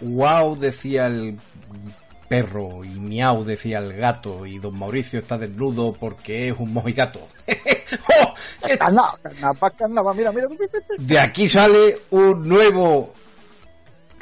Wow, 0.00 0.58
decía 0.58 1.06
el 1.06 1.38
perro, 2.28 2.84
y 2.84 2.88
miau, 2.88 3.44
decía 3.44 3.78
el 3.78 3.94
gato, 3.94 4.46
y 4.46 4.58
don 4.58 4.78
Mauricio 4.78 5.20
está 5.20 5.38
desnudo 5.38 5.92
porque 5.92 6.48
es 6.48 6.54
un 6.58 6.72
mojigato. 6.72 7.28
¡Oh! 7.46 8.34
Mira, 10.14 10.32
mira. 10.32 10.48
De 10.98 11.20
aquí 11.20 11.48
sale 11.48 12.00
un 12.10 12.48
nuevo 12.48 13.12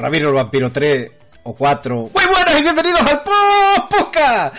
Ramiro 0.00 0.28
el 0.30 0.34
Vampiro 0.34 0.72
3 0.72 1.10
o 1.42 1.54
4. 1.54 1.94
Muy 1.94 2.10
buenas 2.10 2.58
y 2.58 2.62
bienvenidos 2.62 3.02
al 3.02 3.22
Podcast. 3.88 4.56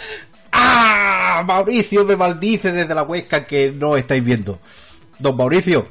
¡Ah! 0.51 1.43
Mauricio 1.45 2.05
me 2.05 2.15
maldice 2.15 2.71
desde 2.71 2.93
la 2.93 3.01
huesca 3.03 3.45
que 3.45 3.71
no 3.71 3.97
estáis 3.97 4.23
viendo. 4.23 4.59
Don 5.17 5.35
Mauricio, 5.35 5.87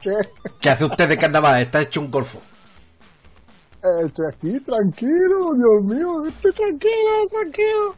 ¿Qué? 0.00 0.12
¿qué 0.60 0.70
hace 0.70 0.84
usted 0.84 1.08
de 1.08 1.18
carnaval? 1.18 1.60
Está 1.60 1.82
hecho 1.82 2.00
un 2.00 2.10
golfo. 2.10 2.40
Estoy 4.04 4.26
aquí 4.32 4.60
tranquilo, 4.60 5.54
Dios 5.54 5.84
mío, 5.84 6.26
estoy 6.26 6.52
tranquilo, 6.52 7.26
tranquilo. 7.30 7.94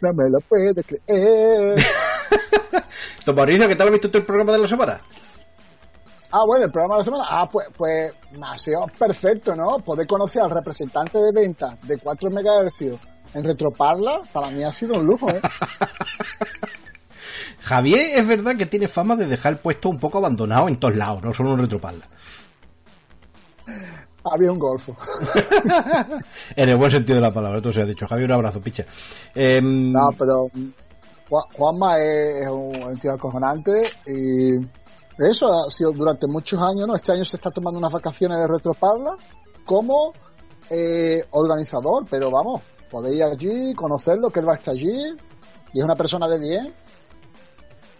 No 0.00 0.12
me 0.12 0.30
lo 0.30 0.38
puede 0.48 0.82
creer. 0.84 1.76
Don 3.26 3.34
Mauricio, 3.34 3.66
¿qué 3.66 3.74
tal 3.74 3.88
ha 3.88 3.90
visto 3.90 4.06
usted 4.06 4.20
el 4.20 4.26
programa 4.26 4.52
de 4.52 4.58
la 4.58 4.66
semana? 4.68 5.00
Ah, 6.30 6.44
bueno, 6.46 6.66
el 6.66 6.70
programa 6.70 6.94
de 6.94 6.98
la 7.00 7.04
semana. 7.04 7.24
Ah, 7.28 7.48
pues, 7.50 7.66
pues 7.76 8.12
ha 8.40 8.58
sido 8.58 8.86
perfecto, 8.96 9.56
¿no? 9.56 9.78
Poder 9.84 10.06
conocer 10.06 10.42
al 10.42 10.50
representante 10.50 11.18
de 11.18 11.32
ventas 11.32 11.80
de 11.82 11.98
4 11.98 12.30
MHz 12.30 12.82
en 13.34 13.44
Retroparla, 13.44 14.22
para 14.32 14.50
mí 14.50 14.62
ha 14.62 14.72
sido 14.72 14.98
un 14.98 15.06
lujo, 15.06 15.28
¿eh? 15.30 15.40
Javier 17.66 18.10
es 18.20 18.26
verdad 18.26 18.54
que 18.56 18.66
tiene 18.66 18.86
fama 18.86 19.16
de 19.16 19.26
dejar 19.26 19.54
el 19.54 19.58
puesto 19.58 19.88
un 19.88 19.98
poco 19.98 20.18
abandonado 20.18 20.68
en 20.68 20.78
todos 20.78 20.94
lados, 20.94 21.20
no 21.24 21.34
solo 21.34 21.52
en 21.54 21.58
Retropalda. 21.62 22.06
Había 24.24 24.52
un 24.52 24.58
golfo. 24.58 24.96
En 26.56 26.68
el 26.68 26.76
buen 26.76 26.90
sentido 26.92 27.16
de 27.16 27.22
la 27.22 27.32
palabra, 27.34 27.58
esto 27.58 27.72
se 27.72 27.82
ha 27.82 27.84
dicho. 27.84 28.06
Javier, 28.06 28.28
un 28.30 28.34
abrazo, 28.36 28.60
picha. 28.60 28.84
Em, 29.34 29.92
No, 29.92 30.10
pero 30.18 30.48
Ju- 31.28 31.46
Juanma 31.56 31.98
es, 31.98 32.48
un 32.48 32.96
tío 33.00 33.12
acojonante 33.12 33.82
y 34.06 34.54
eso 35.18 35.52
ha 35.66 35.70
sido 35.70 35.90
durante 35.92 36.26
muchos 36.28 36.60
años, 36.62 36.86
¿no? 36.86 36.94
Este 36.94 37.12
año 37.12 37.24
se 37.24 37.36
está 37.36 37.50
tomando 37.50 37.78
unas 37.78 37.92
vacaciones 37.92 38.38
de 38.38 38.46
Retroparla 38.46 39.16
como 39.64 40.12
eh, 40.70 41.22
organizador, 41.30 42.04
pero 42.08 42.30
vamos, 42.30 42.62
podéis 42.90 43.16
ir 43.16 43.22
allí, 43.24 43.74
conocerlo, 43.74 44.30
que 44.30 44.38
él 44.40 44.48
va 44.48 44.52
a 44.52 44.56
estar 44.56 44.74
allí 44.74 45.14
y 45.72 45.78
es 45.80 45.84
una 45.84 45.96
persona 45.96 46.28
de 46.28 46.38
bien. 46.38 46.72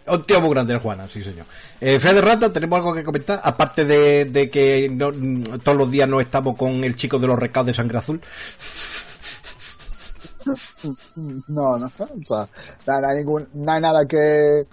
Un 0.09 0.23
tío 0.23 0.39
muy 0.41 0.51
grande 0.51 0.73
el 0.73 0.79
Juana, 0.79 1.07
sí 1.07 1.23
señor. 1.23 1.45
Eh, 1.81 1.99
Fede 1.99 2.21
Rata, 2.21 2.51
¿tenemos 2.53 2.77
algo 2.77 2.93
que 2.93 3.03
comentar? 3.03 3.39
Aparte 3.43 3.83
de, 3.85 4.25
de 4.25 4.49
que 4.49 4.89
no- 4.89 5.11
mm, 5.11 5.59
todos 5.63 5.77
los 5.77 5.91
días 5.91 6.07
no 6.07 6.21
estamos 6.21 6.55
con 6.57 6.83
el 6.83 6.95
chico 6.95 7.19
de 7.19 7.27
los 7.27 7.37
recados 7.37 7.67
de 7.67 7.73
sangre 7.73 7.97
azul. 7.97 8.21
No, 11.47 11.77
no, 11.77 11.85
o 11.87 12.23
sea, 12.23 12.47
no, 12.85 13.01
no 13.01 13.07
hay, 13.07 13.17
ningún, 13.17 13.47
no 13.53 13.71
hay 13.71 13.81
nada 13.81 14.05
que, 14.07 14.65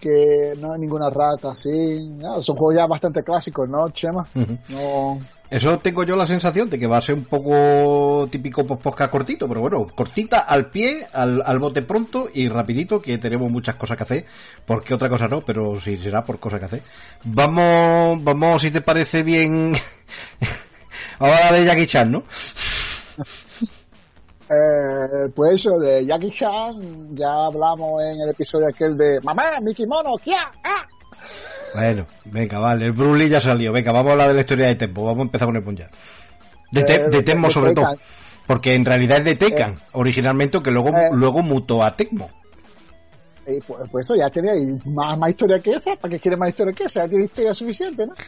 que 0.00 0.54
no 0.58 0.72
hay 0.72 0.80
ninguna 0.80 1.10
rata 1.10 1.50
así, 1.50 2.08
nada, 2.16 2.40
son 2.40 2.56
juegos 2.56 2.76
ya 2.76 2.86
bastante 2.86 3.22
clásicos, 3.22 3.68
¿no, 3.68 3.90
Chema? 3.90 4.26
No, 4.68 5.20
Eso 5.50 5.78
tengo 5.80 6.04
yo 6.04 6.14
la 6.14 6.28
sensación 6.28 6.70
de 6.70 6.78
que 6.78 6.86
va 6.86 6.98
a 6.98 7.00
ser 7.00 7.16
un 7.16 7.24
poco 7.24 8.28
típico 8.30 8.64
podcast 8.64 9.10
cortito, 9.10 9.48
pero 9.48 9.60
bueno, 9.60 9.84
cortita 9.94 10.40
al 10.40 10.70
pie, 10.70 11.08
al, 11.12 11.42
al 11.44 11.58
bote 11.58 11.82
pronto 11.82 12.28
y 12.32 12.48
rapidito, 12.48 13.02
que 13.02 13.18
tenemos 13.18 13.50
muchas 13.50 13.74
cosas 13.74 13.96
que 13.96 14.02
hacer, 14.04 14.26
porque 14.64 14.94
otra 14.94 15.08
cosa 15.08 15.26
no, 15.26 15.40
pero 15.40 15.80
sí 15.80 15.96
será 15.96 16.24
por 16.24 16.38
cosas 16.38 16.60
que 16.60 16.66
hacer. 16.66 16.82
Vamos, 17.24 18.22
vamos, 18.22 18.62
si 18.62 18.70
te 18.70 18.80
parece 18.80 19.24
bien, 19.24 19.74
ahora 21.18 21.50
de 21.50 21.64
Jackie 21.64 21.86
Chan, 21.86 22.12
¿no? 22.12 22.22
Eh, 24.52 25.28
pues 25.32 25.52
eso, 25.52 25.78
de 25.78 26.04
Jackie 26.04 26.32
Chan, 26.32 27.14
ya 27.14 27.46
hablamos 27.46 28.02
en 28.02 28.20
el 28.20 28.30
episodio 28.30 28.66
aquel 28.66 28.96
de 28.98 29.20
Mamá, 29.20 29.60
Mickey 29.62 29.86
Mono, 29.86 30.16
¡kia! 30.16 30.50
¡Ah! 30.64 30.84
Bueno, 31.74 32.06
venga, 32.24 32.58
vale, 32.58 32.86
el 32.86 32.92
Bruce 32.92 33.18
Lee 33.18 33.28
ya 33.30 33.40
salió, 33.40 33.72
venga, 33.72 33.92
vamos 33.92 34.10
a 34.10 34.12
hablar 34.12 34.28
de 34.28 34.34
la 34.34 34.40
historia 34.40 34.66
de 34.66 34.74
Tempo, 34.74 35.04
vamos 35.04 35.20
a 35.20 35.22
empezar 35.22 35.46
con 35.46 35.56
el 35.56 35.62
puñal. 35.62 35.88
De, 36.72 36.84
Te- 36.84 36.94
Eh, 36.96 37.08
de 37.08 37.22
Tecmo 37.22 37.48
de 37.48 37.52
sobre 37.54 37.74
todo, 37.74 37.96
porque 38.46 38.74
en 38.74 38.84
realidad 38.84 39.18
es 39.18 39.24
de 39.24 39.36
Tekken, 39.36 39.76
originalmente, 39.92 40.60
que 40.62 40.70
luego, 40.70 40.88
Eh. 40.90 41.10
luego 41.12 41.42
mutó 41.42 41.84
a 41.84 41.92
Tecmo. 41.92 42.30
Y 43.46 43.58
pues, 43.60 43.82
pues 43.90 44.06
eso, 44.06 44.16
ya 44.16 44.28
tenéis 44.30 44.84
más, 44.86 45.18
más 45.18 45.30
historia 45.30 45.60
que 45.60 45.72
esa, 45.72 45.96
¿para 45.96 46.12
qué 46.12 46.20
quieres 46.20 46.38
más 46.38 46.50
historia 46.50 46.72
que 46.74 46.84
esa? 46.84 47.04
Ya 47.04 47.08
tiene 47.08 47.24
historia 47.24 47.54
suficiente, 47.54 48.06
¿no? 48.06 48.14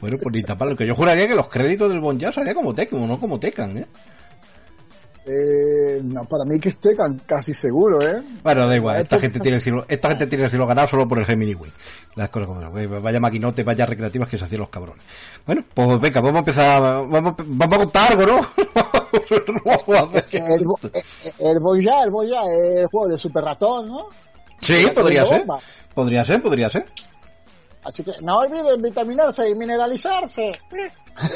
Bueno, 0.00 0.18
pues 0.22 0.34
ni 0.34 0.42
taparlo, 0.42 0.76
que 0.76 0.86
yo 0.86 0.94
juraría 0.94 1.26
que 1.26 1.34
los 1.34 1.48
créditos 1.48 1.88
del 1.90 2.00
Bonja 2.00 2.30
salían 2.30 2.54
como 2.54 2.74
Tecmo, 2.74 3.06
no 3.06 3.18
como 3.18 3.40
Tekken, 3.40 3.78
¿eh? 3.78 3.86
Eh, 5.26 6.00
no, 6.02 6.24
para 6.26 6.44
mí 6.44 6.60
que 6.60 6.68
esté 6.68 6.94
ca- 6.94 7.06
casi 7.24 7.54
seguro, 7.54 7.98
¿eh? 8.02 8.22
Bueno, 8.42 8.66
da 8.66 8.76
igual, 8.76 8.96
esta 9.00 9.16
Esto- 9.16 9.22
gente 9.22 9.40
tiene 9.40 9.56
el 9.56 9.62
cielo, 9.62 9.84
esta 9.88 10.08
gente 10.10 10.26
tiene 10.26 10.44
el 10.44 10.50
cielo 10.50 10.66
ganado 10.66 10.86
solo 10.88 11.08
por 11.08 11.18
el 11.18 11.24
Gemini 11.24 11.54
Wing. 11.54 11.70
Las 12.16 12.28
cosas 12.28 12.46
como 12.48 12.60
son. 12.60 13.02
Vaya 13.02 13.20
maquinote, 13.20 13.62
vaya 13.64 13.86
recreativas 13.86 14.28
que 14.28 14.36
se 14.36 14.44
hacían 14.44 14.60
los 14.60 14.68
cabrones. 14.68 15.02
Bueno, 15.46 15.64
pues 15.72 15.98
venga, 16.00 16.20
vamos 16.20 16.36
a 16.36 16.38
empezar, 16.40 16.80
vamos, 17.08 17.34
vamos 17.46 17.74
a 17.74 17.78
contar 17.78 18.12
algo, 18.12 18.26
¿no? 18.26 18.40
El, 20.32 20.66
el 21.38 21.60
Boya, 21.60 22.02
el 22.02 22.10
Boya 22.10 22.42
es 22.52 22.76
el 22.80 22.86
juego 22.88 23.08
de 23.08 23.16
Super 23.18 23.44
Ratón, 23.44 23.88
¿no? 23.88 24.06
Sí, 24.60 24.86
podría 24.94 25.24
ser. 25.24 25.44
Podría 25.94 26.24
ser, 26.24 26.42
podría 26.42 26.68
ser. 26.68 26.84
Así 27.84 28.02
que 28.02 28.12
no 28.22 28.38
olviden 28.38 28.82
vitaminarse 28.82 29.48
y 29.48 29.54
mineralizarse. 29.54 30.52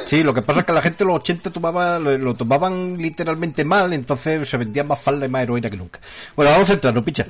Sí, 0.07 0.23
lo 0.23 0.35
que 0.35 0.43
pasa 0.43 0.61
es 0.61 0.67
que 0.67 0.73
la 0.73 0.83
gente 0.83 1.05
en 1.05 1.09
los 1.09 1.19
80 1.19 1.51
tomaba, 1.51 1.99
lo, 1.99 2.17
lo 2.19 2.35
tomaban 2.35 2.97
literalmente 2.97 3.65
mal, 3.65 3.93
entonces 3.93 4.49
se 4.49 4.57
vendían 4.57 4.89
más 4.89 5.01
falda 5.01 5.27
y 5.27 5.29
más 5.29 5.43
heroína 5.43 5.71
que 5.71 5.77
nunca. 5.77 6.01
Bueno, 6.35 6.51
vamos 6.51 6.69
a 6.69 6.73
centrarnos, 6.73 7.05
picha. 7.05 7.27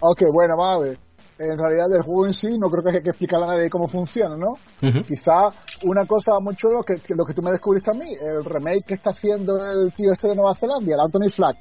Ok, 0.00 0.22
bueno, 0.32 0.56
vamos 0.56 0.76
a 0.76 0.88
ver. 0.88 0.98
En 1.38 1.58
realidad 1.58 1.86
el 1.92 2.02
juego 2.02 2.26
en 2.26 2.34
sí 2.34 2.56
no 2.58 2.68
creo 2.68 2.84
que 2.84 2.90
haya 2.90 3.02
que 3.02 3.10
explicarle 3.10 3.46
a 3.46 3.48
nadie 3.48 3.70
cómo 3.70 3.88
funciona, 3.88 4.36
¿no? 4.36 4.52
Ujú. 4.86 5.02
Quizá 5.02 5.50
una 5.82 6.06
cosa 6.06 6.38
muy 6.40 6.54
chulo 6.54 6.84
que, 6.84 7.00
que 7.00 7.14
lo 7.14 7.24
que 7.24 7.34
tú 7.34 7.42
me 7.42 7.50
descubriste 7.50 7.90
a 7.90 7.94
mí, 7.94 8.14
el 8.20 8.44
remake 8.44 8.84
que 8.86 8.94
está 8.94 9.10
haciendo 9.10 9.56
el 9.56 9.92
tío 9.92 10.12
este 10.12 10.28
de 10.28 10.36
Nueva 10.36 10.54
Zelanda, 10.54 10.94
el 10.94 11.00
Anthony 11.00 11.28
Flack. 11.28 11.56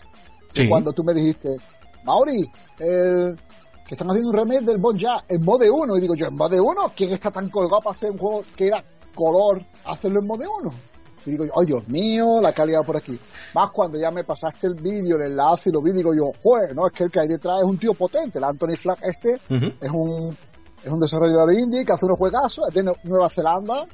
Sí. 0.54 0.68
Cuando 0.68 0.92
tú 0.92 1.04
me 1.04 1.13
dijiste, 1.13 1.50
Mauri, 2.04 2.51
el, 2.80 3.39
que 3.92 3.95
están 3.95 4.10
haciendo 4.10 4.30
un 4.30 4.38
remake 4.38 4.66
del 4.66 4.77
Bon 4.77 4.98
Ya 4.98 5.24
en 5.27 5.44
modo 5.44 5.66
1. 5.69 5.98
Y 5.98 6.01
digo 6.01 6.16
yo, 6.16 6.27
¿en 6.27 6.36
modo 6.36 6.56
1? 6.63 6.94
¿Quién 6.95 7.12
está 7.12 7.30
tan 7.30 7.50
colgado 7.50 7.81
para 7.81 7.94
hacer 7.94 8.12
un 8.12 8.18
juego 8.18 8.44
que 8.56 8.68
era 8.68 8.84
color, 9.13 9.66
hacerlo 9.86 10.19
en 10.22 10.28
modo 10.28 10.44
1? 10.63 10.72
Y 11.25 11.31
digo 11.31 11.46
yo, 11.46 11.52
ay 11.60 11.66
Dios 11.68 11.88
mío, 11.88 12.42
la 12.42 12.52
calidad 12.52 12.81
por 12.84 12.98
aquí. 12.98 13.19
Más 13.54 13.69
cuando 13.72 14.00
ya 14.00 14.10
me 14.10 14.24
pasaste 14.24 14.66
el 14.68 14.74
vídeo, 14.75 15.18
el 15.18 15.31
enlace 15.31 15.69
y 15.69 15.74
lo 15.74 15.81
vi, 15.81 15.92
digo 15.94 16.13
yo, 16.16 16.31
joder, 16.44 16.75
no, 16.75 16.88
es 16.88 16.92
que 16.94 17.04
el 17.04 17.12
que 17.12 17.19
hay 17.19 17.28
detrás 17.28 17.60
es 17.60 17.66
un 17.66 17.78
tío 17.78 17.94
potente. 17.94 18.40
El 18.40 18.44
Anthony 18.44 18.75
Flack 18.75 19.00
este 19.04 19.40
es 19.80 19.92
un, 19.92 20.36
es 20.84 20.92
un 20.92 21.00
desarrollador 21.00 21.54
indie 21.54 21.86
que 21.86 21.94
hace 21.94 22.06
unos 22.08 22.18
juegazos, 22.18 22.68
es 22.69 22.74
de 22.74 22.84
Nue- 22.84 22.98
Nueva 23.04 23.30
Zelanda 23.30 23.86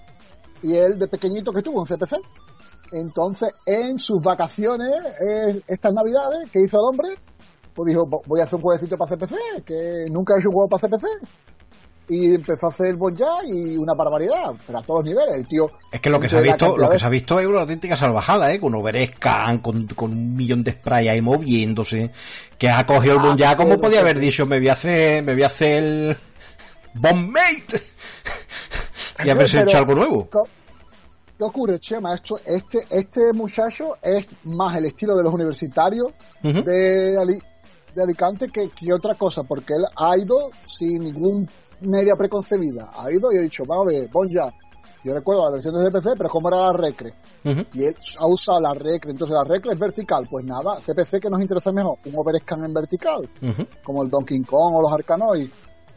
y 0.63 0.73
él 0.75 0.97
de 0.97 1.07
pequeñito 1.09 1.51
que 1.51 1.61
tuvo 1.61 1.81
un 1.81 1.85
CPC. 1.85 2.15
Entonces, 2.93 3.49
en 3.65 3.97
sus 3.99 4.23
vacaciones, 4.23 4.89
eh, 5.27 5.61
estas 5.67 5.91
navidades, 5.93 6.49
¿qué 6.51 6.61
hizo 6.61 6.77
el 6.77 6.85
hombre? 6.89 7.09
pues 7.75 7.93
dijo, 7.93 8.07
"Vo- 8.07 8.23
voy 8.25 8.39
a 8.39 8.43
hacer 8.45 8.55
un 8.55 8.63
jueguecito 8.63 8.97
para 8.97 9.11
CPC, 9.11 9.35
que 9.63 10.05
nunca 10.09 10.33
he 10.33 10.39
hecho 10.39 10.49
un 10.49 10.55
juego 10.55 10.67
para 10.67 10.81
CPC. 10.81 11.05
Y 12.09 12.35
empezó 12.35 12.67
a 12.67 12.69
hacer 12.69 12.95
Bonja 12.95 13.25
y 13.45 13.75
una 13.75 13.93
barbaridad, 13.93 14.53
pero 14.65 14.79
a 14.79 14.81
todos 14.83 15.03
los 15.03 15.09
niveles. 15.13 15.35
El 15.35 15.47
tío. 15.47 15.69
Es 15.91 15.99
que 15.99 16.09
lo 16.09 16.19
que 16.21 16.29
se 16.29 16.37
ha 16.37 16.41
visto, 16.41 16.77
lo 16.77 16.89
que 16.89 16.97
se 16.99 17.05
ha 17.05 17.09
visto 17.09 17.37
es 17.39 17.45
una 17.47 17.61
auténtica 17.61 17.97
salvajada, 17.97 18.53
¿eh? 18.53 18.59
Con 18.61 18.73
Overscan, 18.75 19.59
con, 19.59 19.87
con 19.87 20.11
un 20.13 20.33
millón 20.35 20.63
de 20.63 20.71
spray 20.71 21.09
ahí 21.09 21.21
moviéndose, 21.21 22.11
que 22.57 22.69
ha 22.69 22.85
cogido 22.85 23.15
el 23.15 23.19
Ah, 23.25 23.33
ya, 23.37 23.49
sí, 23.51 23.55
como 23.57 23.77
podía 23.81 23.99
haber 23.99 24.19
dicho, 24.19 24.45
me 24.45 24.57
voy 24.59 24.69
a 24.69 24.73
hacer, 24.73 25.21
me 25.21 25.33
voy 25.33 25.43
a 25.43 25.47
hacer 25.47 25.83
el 25.83 26.17
Bombmate 26.93 27.81
y 29.25 29.29
haberse 29.29 29.57
Pero- 29.57 29.69
hecho 29.69 29.77
algo 29.77 29.95
nuevo. 29.95 30.29
¿Qué 31.37 31.43
ocurre, 31.43 31.77
Chema? 31.79 32.15
Esto, 32.15 32.39
este, 32.45 32.79
este 32.89 33.31
muchacho 33.33 33.97
es 34.01 34.29
más 34.45 34.75
el 34.77 34.85
estilo 34.85 35.15
de 35.15 35.23
los 35.23 35.33
universitarios 35.33 36.07
de, 36.41 37.15
Ali- 37.19 37.41
de 37.93 38.01
Alicante 38.03 38.47
que, 38.47 38.69
que 38.69 38.91
otra 38.91 39.13
cosa, 39.15 39.43
porque 39.43 39.73
él 39.73 39.83
ha 39.95 40.17
ido 40.17 40.49
sin 40.65 41.03
ningún 41.03 41.47
media 41.81 42.15
preconcebida. 42.15 42.89
Ha 42.93 43.11
ido 43.11 43.31
y 43.31 43.37
ha 43.37 43.41
dicho, 43.41 43.63
vamos 43.67 43.87
a 43.87 43.91
ver, 43.91 44.09
bon 44.11 44.27
ya. 44.29 44.49
Yo 45.03 45.13
recuerdo 45.13 45.45
la 45.45 45.51
versión 45.51 45.73
de 45.75 45.89
CPC, 45.89 46.15
pero 46.17 46.27
¿cómo 46.29 46.49
era 46.49 46.57
la 46.57 46.73
Recre? 46.73 47.13
Y 47.73 47.83
él 47.85 47.95
ha 48.19 48.27
usado 48.27 48.59
la 48.59 48.73
Recre, 48.73 49.11
entonces 49.11 49.35
la 49.35 49.43
Recre 49.43 49.71
es 49.73 49.79
vertical. 49.79 50.27
Pues 50.29 50.43
nada, 50.43 50.77
CPC 50.81 51.21
que 51.21 51.29
nos 51.29 51.39
interesa 51.41 51.71
mejor, 51.71 51.97
un 52.05 52.13
Overscan 52.17 52.65
en 52.65 52.73
vertical, 52.73 53.29
como 53.83 54.03
el 54.03 54.09
Donkey 54.09 54.41
Kong 54.41 54.75
o 54.75 54.81
los 54.81 54.91
Arcanoid. 54.91 55.49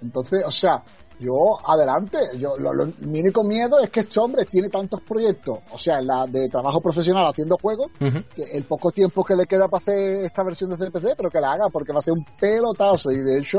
Entonces, 0.02 0.44
o 0.46 0.50
sea, 0.50 0.82
yo 1.18 1.32
adelante, 1.66 2.18
yo 2.38 2.56
lo, 2.56 2.72
lo- 2.72 2.92
mi 3.00 3.20
único 3.20 3.42
miedo 3.42 3.78
es 3.80 3.90
que 3.90 4.00
este 4.00 4.20
hombre 4.20 4.44
tiene 4.46 4.68
tantos 4.68 5.00
proyectos, 5.02 5.58
o 5.72 5.76
sea, 5.78 6.00
la 6.00 6.26
de 6.26 6.48
trabajo 6.48 6.80
profesional 6.80 7.26
haciendo 7.26 7.56
juegos, 7.60 7.88
que 8.34 8.44
el 8.52 8.64
poco 8.64 8.90
tiempo 8.92 9.24
que 9.24 9.34
le 9.34 9.46
queda 9.46 9.66
para 9.68 9.80
hacer 9.80 10.24
esta 10.24 10.44
versión 10.44 10.70
de 10.70 10.76
CPC, 10.76 11.14
pero 11.16 11.30
que 11.30 11.40
la 11.40 11.52
haga, 11.52 11.68
porque 11.70 11.92
va 11.92 11.98
a 11.98 12.02
ser 12.02 12.14
un 12.14 12.24
pelotazo 12.38 13.10
y 13.10 13.18
de 13.18 13.38
hecho, 13.38 13.58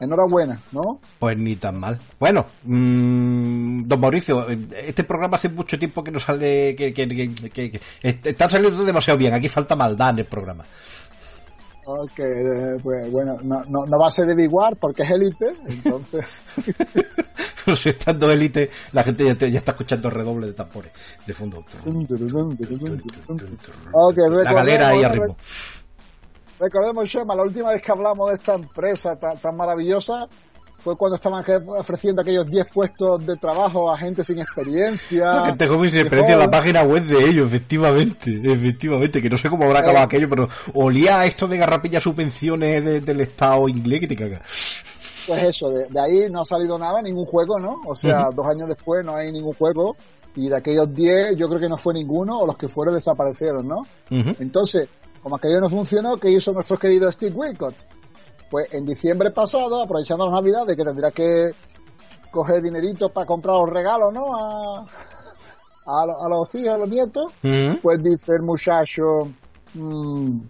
enhorabuena, 0.00 0.60
¿no? 0.72 1.00
Pues 1.18 1.36
ni 1.36 1.56
tan 1.56 1.78
mal. 1.80 1.98
Bueno, 2.18 2.46
mm, 2.64 3.82
don 3.86 4.00
Mauricio, 4.00 4.46
este 4.48 5.04
programa 5.04 5.36
hace 5.36 5.48
mucho 5.48 5.78
tiempo 5.78 6.02
que 6.04 6.10
no 6.10 6.20
sale, 6.20 6.74
que, 6.76 6.92
que, 6.92 7.08
que, 7.50 7.80
está 8.02 8.48
saliendo 8.48 8.84
demasiado 8.84 9.18
bien. 9.18 9.34
Aquí 9.34 9.48
falta 9.48 9.74
maldad 9.76 10.10
en 10.10 10.18
el 10.20 10.24
programa. 10.26 10.64
Ok, 11.88 12.18
eh, 12.18 12.76
pues 12.82 13.10
bueno, 13.12 13.36
no, 13.44 13.60
no, 13.64 13.86
no 13.86 13.98
va 13.98 14.08
a 14.08 14.10
ser 14.10 14.26
de 14.26 14.34
Big 14.34 14.52
War 14.52 14.74
porque 14.76 15.04
es 15.04 15.10
élite, 15.12 15.54
entonces... 15.68 16.24
Si 17.80 17.88
estando 17.90 18.30
élite, 18.32 18.70
la 18.92 19.04
gente 19.04 19.24
ya, 19.24 19.36
te- 19.36 19.50
ya 19.52 19.58
está 19.58 19.70
escuchando 19.70 20.10
redoble 20.10 20.48
de 20.48 20.52
tambores 20.52 20.90
de 21.24 21.32
fondo. 21.32 21.64
Ok, 23.92 24.16
La 24.42 24.52
galera 24.52 24.88
ahí 24.88 25.04
arriba. 25.04 25.26
Recordemos, 26.58 27.08
Shema, 27.08 27.34
la 27.34 27.42
última 27.42 27.70
vez 27.70 27.82
que 27.82 27.92
hablamos 27.92 28.28
de 28.30 28.36
esta 28.36 28.54
empresa 28.54 29.16
tan, 29.16 29.36
tan 29.38 29.56
maravillosa 29.56 30.26
fue 30.78 30.96
cuando 30.96 31.16
estaban 31.16 31.42
ofreciendo 31.68 32.22
aquellos 32.22 32.46
10 32.48 32.66
puestos 32.72 33.26
de 33.26 33.36
trabajo 33.36 33.90
a 33.90 33.98
gente 33.98 34.22
sin 34.22 34.38
experiencia. 34.38 35.44
Gente 35.46 35.66
joven 35.66 35.90
Que 35.90 36.00
experiencia 36.00 36.34
en 36.34 36.40
la 36.40 36.50
página 36.50 36.82
web 36.84 37.04
de 37.04 37.24
ellos, 37.28 37.46
efectivamente, 37.48 38.40
efectivamente, 38.44 39.20
que 39.20 39.28
no 39.28 39.36
sé 39.36 39.48
cómo 39.50 39.64
habrá 39.64 39.80
acabado 39.80 40.00
Eh. 40.00 40.04
aquello, 40.04 40.30
pero 40.30 40.48
olía 40.74 41.20
a 41.20 41.26
esto 41.26 41.48
de 41.48 41.56
garrapilla 41.58 42.00
subvenciones 42.00 42.84
de- 42.84 43.00
del 43.00 43.20
Estado 43.20 43.68
inglés 43.68 44.00
que 44.00 44.08
te 44.08 44.16
caga. 44.16 44.40
Pues 45.26 45.42
eso, 45.42 45.70
de, 45.70 45.86
de 45.88 46.00
ahí 46.00 46.30
no 46.30 46.42
ha 46.42 46.44
salido 46.44 46.78
nada, 46.78 47.02
ningún 47.02 47.24
juego, 47.26 47.58
¿no? 47.58 47.80
O 47.84 47.94
sea, 47.96 48.26
dos 48.32 48.46
años 48.46 48.68
después 48.68 49.04
no 49.04 49.16
hay 49.16 49.32
ningún 49.32 49.54
juego. 49.54 49.96
Y 50.36 50.48
de 50.48 50.56
aquellos 50.56 50.94
10 50.94 51.36
yo 51.36 51.48
creo 51.48 51.58
que 51.60 51.68
no 51.68 51.76
fue 51.78 51.94
ninguno, 51.94 52.38
o 52.38 52.46
los 52.46 52.56
que 52.56 52.68
fueron 52.68 52.94
desaparecieron, 52.94 53.66
¿no? 53.66 53.82
Entonces, 54.10 54.88
como 55.26 55.34
aquello 55.38 55.60
no 55.60 55.68
funcionó, 55.68 56.18
¿qué 56.18 56.30
hizo 56.30 56.52
nuestro 56.52 56.78
querido 56.78 57.10
Steve 57.10 57.34
Wilcott? 57.34 57.74
Pues 58.48 58.72
en 58.72 58.86
diciembre 58.86 59.32
pasado, 59.32 59.82
aprovechando 59.82 60.24
las 60.24 60.34
navidades, 60.34 60.76
que 60.76 60.84
tendría 60.84 61.10
que 61.10 61.50
coger 62.30 62.62
dinerito 62.62 63.08
para 63.08 63.26
comprar 63.26 63.56
los 63.56 63.68
regalos, 63.68 64.12
¿no? 64.14 64.22
A, 64.32 64.84
a, 65.84 66.06
lo- 66.06 66.22
a 66.24 66.28
los 66.28 66.54
hijos, 66.54 66.74
a 66.74 66.78
los 66.78 66.88
nietos, 66.88 67.32
pues 67.82 68.00
dice 68.04 68.34
el 68.36 68.42
muchacho, 68.42 69.02
"Mm, 69.74 70.42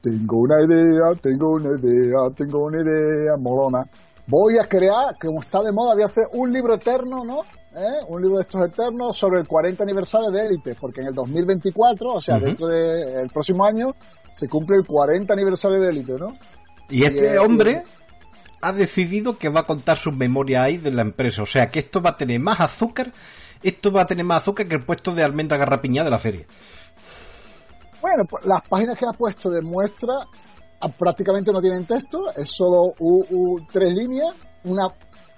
tengo 0.00 0.38
una 0.38 0.62
idea, 0.62 1.02
tengo 1.20 1.50
una 1.56 1.78
idea, 1.78 2.16
tengo 2.34 2.64
una 2.64 2.80
idea 2.80 3.36
molona. 3.38 3.84
Voy 4.26 4.56
a 4.56 4.64
crear, 4.64 5.18
como 5.20 5.40
está 5.40 5.62
de 5.62 5.70
moda, 5.70 5.92
voy 5.92 6.02
a 6.04 6.06
hacer 6.06 6.24
un 6.32 6.50
libro 6.50 6.72
eterno, 6.72 7.24
¿no? 7.26 7.40
¿Eh? 7.76 8.04
Un 8.08 8.22
libro 8.22 8.36
de 8.38 8.42
estos 8.42 8.64
eternos 8.64 9.16
sobre 9.16 9.40
el 9.40 9.48
40 9.48 9.82
aniversario 9.82 10.30
de 10.30 10.46
Élite, 10.46 10.76
porque 10.76 11.00
en 11.00 11.08
el 11.08 11.14
2024, 11.14 12.12
o 12.12 12.20
sea, 12.20 12.38
dentro 12.38 12.68
del 12.68 13.28
próximo 13.30 13.66
año, 13.66 13.94
se 14.30 14.48
cumple 14.48 14.76
el 14.76 14.86
40 14.86 15.32
aniversario 15.32 15.80
de 15.80 15.90
Élite, 15.90 16.12
¿no? 16.18 16.36
Y 16.88 17.02
este 17.04 17.34
eh, 17.34 17.38
hombre 17.38 17.82
ha 18.60 18.72
decidido 18.72 19.38
que 19.38 19.48
va 19.48 19.60
a 19.60 19.66
contar 19.66 19.96
sus 19.98 20.14
memorias 20.14 20.62
ahí 20.62 20.76
de 20.78 20.92
la 20.92 21.02
empresa. 21.02 21.42
O 21.42 21.46
sea, 21.46 21.68
que 21.68 21.80
esto 21.80 22.00
va 22.00 22.10
a 22.10 22.16
tener 22.16 22.38
más 22.40 22.60
azúcar, 22.60 23.12
esto 23.62 23.90
va 23.90 24.02
a 24.02 24.06
tener 24.06 24.24
más 24.24 24.42
azúcar 24.42 24.68
que 24.68 24.76
el 24.76 24.84
puesto 24.84 25.12
de 25.14 25.24
almendra 25.24 25.56
garrapiñada 25.56 26.04
de 26.04 26.10
la 26.12 26.18
feria. 26.18 26.46
Bueno, 28.00 28.24
pues 28.28 28.44
las 28.44 28.60
páginas 28.68 28.96
que 28.96 29.06
ha 29.06 29.12
puesto 29.12 29.50
de 29.50 29.62
muestra 29.62 30.14
ah, 30.80 30.88
prácticamente 30.88 31.52
no 31.52 31.60
tienen 31.60 31.86
texto, 31.86 32.30
es 32.36 32.50
solo 32.50 32.94
u- 32.98 33.24
u- 33.30 33.66
tres 33.72 33.94
líneas, 33.94 34.34
una 34.64 34.88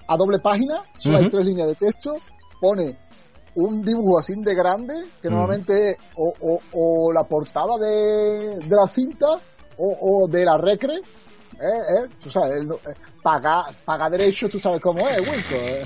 a 0.09 0.17
doble 0.17 0.39
página, 0.39 0.83
solo 0.99 1.17
hay 1.19 1.25
Ujú. 1.25 1.31
tres 1.31 1.47
líneas 1.47 1.69
de 1.69 1.75
texto, 1.75 2.17
pone 2.61 2.97
un 3.55 3.83
dibujo 3.83 4.19
así 4.19 4.35
de 4.37 4.55
grande, 4.55 4.95
que 5.23 5.31
normalmente 5.31 5.91
es 5.91 5.97
o, 6.17 6.33
o- 6.41 6.61
o 6.73 7.13
la 7.13 7.25
portada 7.25 7.79
de, 7.79 8.57
de 8.67 8.77
la 8.77 8.87
cinta 8.87 9.27
o, 9.79 9.97
o 10.25 10.29
de 10.29 10.45
la 10.45 10.59
recre, 10.59 10.95
eh, 10.95 11.59
eh, 11.61 12.09
tú 12.23 12.31
sabes, 12.31 12.63
no- 12.65 12.75
eh, 12.75 12.95
paga, 13.23 13.65
paga 13.85 14.11
derecho, 14.11 14.49
tú 14.49 14.61
sabes 14.61 14.81
cómo 14.81 15.09
es, 15.09 15.19
Wilco. 15.21 15.55
eh. 15.55 15.85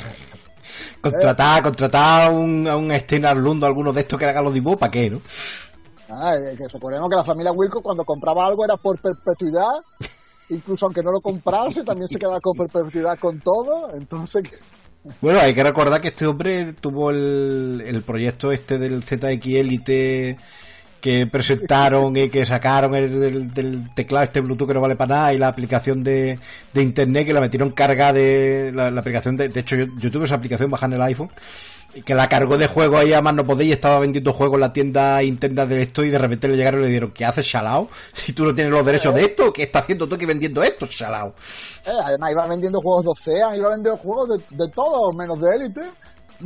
Contratar, 1.01 1.63
contratar 1.63 2.29
a 2.29 2.31
un, 2.31 2.67
a 2.69 2.77
un 2.77 2.93
Steiner 2.93 3.37
Lundo, 3.37 3.67
alguno 3.67 3.93
de 3.93 4.01
estos 4.03 4.19
que 4.19 4.25
haga 4.27 4.43
los 4.43 4.53
dibujos, 4.55 4.79
¿para 4.79 4.91
qué, 4.93 5.09
no? 5.11 5.21
Ah, 6.09 6.35
eh, 6.35 6.57
que 6.57 6.67
recordemos 6.67 7.09
que 7.09 7.17
la 7.17 7.25
familia 7.25 7.53
Wilco 7.53 7.81
cuando 7.83 8.05
compraba 8.05 8.47
algo 8.47 8.65
era 8.65 8.77
por 8.77 9.01
perpetuidad, 9.01 9.71
incluso 10.51 10.87
aunque 10.87 11.03
no 11.03 11.11
lo 11.13 11.21
comprase, 11.21 11.85
también 11.85 12.09
se 12.09 12.19
quedaba 12.19 12.41
con 12.41 12.57
perpetuidad 12.57 13.19
con 13.19 13.41
todo, 13.41 13.95
entonces... 13.95 14.43
Bueno, 15.23 15.41
hay 15.41 15.55
que 15.55 15.65
recordar 15.65 16.01
que 16.03 16.09
este 16.09 16.27
hombre 16.27 16.75
tuvo 16.75 17.11
el, 17.11 17.83
el 17.87 18.03
proyecto 18.03 18.53
este 18.53 18.79
del 18.79 19.03
ZX 19.03 19.47
Elite 19.47 20.37
que 21.01 21.27
presentaron 21.27 22.17
y 22.17 22.29
que 22.29 22.45
sacaron 22.45 22.95
el, 22.95 23.19
del, 23.19 23.55
del 23.55 23.95
teclado 23.95 24.25
este 24.25 24.41
Bluetooth 24.41 24.69
que 24.69 24.75
no 24.75 24.83
vale 24.83 24.97
para 24.97 25.15
nada 25.15 25.33
y 25.33 25.39
la 25.39 25.49
aplicación 25.49 26.03
de, 26.03 26.39
de 26.75 26.83
internet 26.83 27.27
que 27.27 27.33
la 27.33 27.41
metieron 27.41 27.71
carga 27.71 28.13
de 28.13 28.71
la, 28.75 28.89
aplicación 28.89 29.37
de, 29.37 29.49
de 29.49 29.61
hecho 29.61 29.77
yo, 29.77 29.87
yo 29.99 30.11
tuve 30.11 30.27
esa 30.27 30.35
aplicación 30.35 30.71
bajada 30.71 30.95
en 30.95 31.01
el 31.01 31.07
iPhone 31.07 31.31
que 32.05 32.15
la 32.15 32.29
cargó 32.29 32.57
de 32.57 32.67
juego 32.67 32.99
ahí 32.99 33.13
a 33.13 33.21
más 33.21 33.35
no 33.35 33.45
podéis 33.45 33.71
y 33.71 33.73
estaba 33.73 33.99
vendiendo 33.99 34.33
juegos 34.33 34.55
en 34.55 34.61
la 34.61 34.73
tienda 34.73 35.23
interna 35.23 35.67
de 35.67 35.83
esto 35.83 36.05
y 36.05 36.11
de 36.11 36.19
repente 36.19 36.49
le 36.49 36.57
llegaron 36.57 36.81
y 36.81 36.85
le 36.85 36.89
dijeron 36.89 37.13
¿qué 37.13 37.25
haces 37.25 37.45
Shalao? 37.45 37.89
si 38.13 38.33
tú 38.33 38.45
no 38.45 38.55
tienes 38.55 38.73
los 38.73 38.85
derechos 38.85 39.15
de 39.15 39.25
esto 39.25 39.53
¿qué 39.53 39.65
está 39.65 39.81
haciendo 39.81 40.07
tú 40.07 40.15
aquí 40.15 40.27
vendiendo 40.27 40.63
esto 40.63 40.87
Shalao? 40.87 41.35
Eh, 41.85 41.91
además 42.05 42.33
iba 42.33 42.47
vendiendo 42.47 42.81
juegos 42.81 43.05
de 43.05 43.11
Ocean, 43.11 43.57
iba 43.57 43.71
vendiendo 43.71 43.97
juegos 43.99 44.29
de, 44.29 44.57
de 44.57 44.69
todo, 44.71 45.13
menos 45.13 45.41
de 45.41 45.57
élite. 45.57 45.81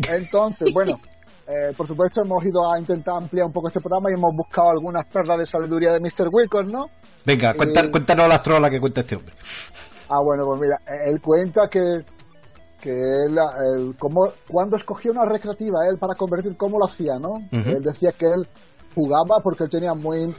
Entonces, 0.08 0.72
bueno, 0.74 0.98
eh, 1.46 1.72
por 1.76 1.86
supuesto 1.86 2.22
hemos 2.22 2.42
ido 2.44 2.72
a 2.72 2.78
intentar 2.78 3.16
ampliar 3.16 3.46
un 3.46 3.52
poco 3.52 3.68
este 3.68 3.80
programa 3.80 4.10
y 4.10 4.14
hemos 4.14 4.34
buscado 4.34 4.70
algunas 4.70 5.04
perlas 5.06 5.38
de 5.38 5.46
sabiduría 5.46 5.92
de 5.92 6.00
Mr. 6.00 6.28
Wilcott, 6.32 6.66
¿no? 6.66 6.88
venga 7.24 7.50
Eh, 7.50 7.90
cuéntanos 7.90 8.28
las 8.28 8.42
trolas 8.42 8.70
que 8.70 8.80
cuenta 8.80 9.02
este 9.02 9.16
hombre 9.16 9.34
Ah, 10.08 10.20
bueno, 10.20 10.44
pues 10.46 10.60
mira, 10.60 10.80
él 11.04 11.20
cuenta 11.20 11.68
que, 11.68 12.04
que 12.80 12.90
él, 12.90 13.38
él 13.76 13.96
cómo- 13.98 14.32
cuando 14.48 14.76
escogía 14.76 15.10
una 15.10 15.24
recreativa, 15.24 15.86
él 15.88 15.98
para 15.98 16.14
convertir, 16.14 16.56
cómo 16.56 16.78
lo 16.78 16.84
hacía, 16.86 17.18
¿no? 17.18 17.36
Él 17.50 17.82
decía 17.82 18.12
que 18.12 18.26
él 18.26 18.46
jugaba 18.94 19.40
porque 19.42 19.64
él 19.64 19.70
tenía 19.70 19.94
muy... 19.94 20.34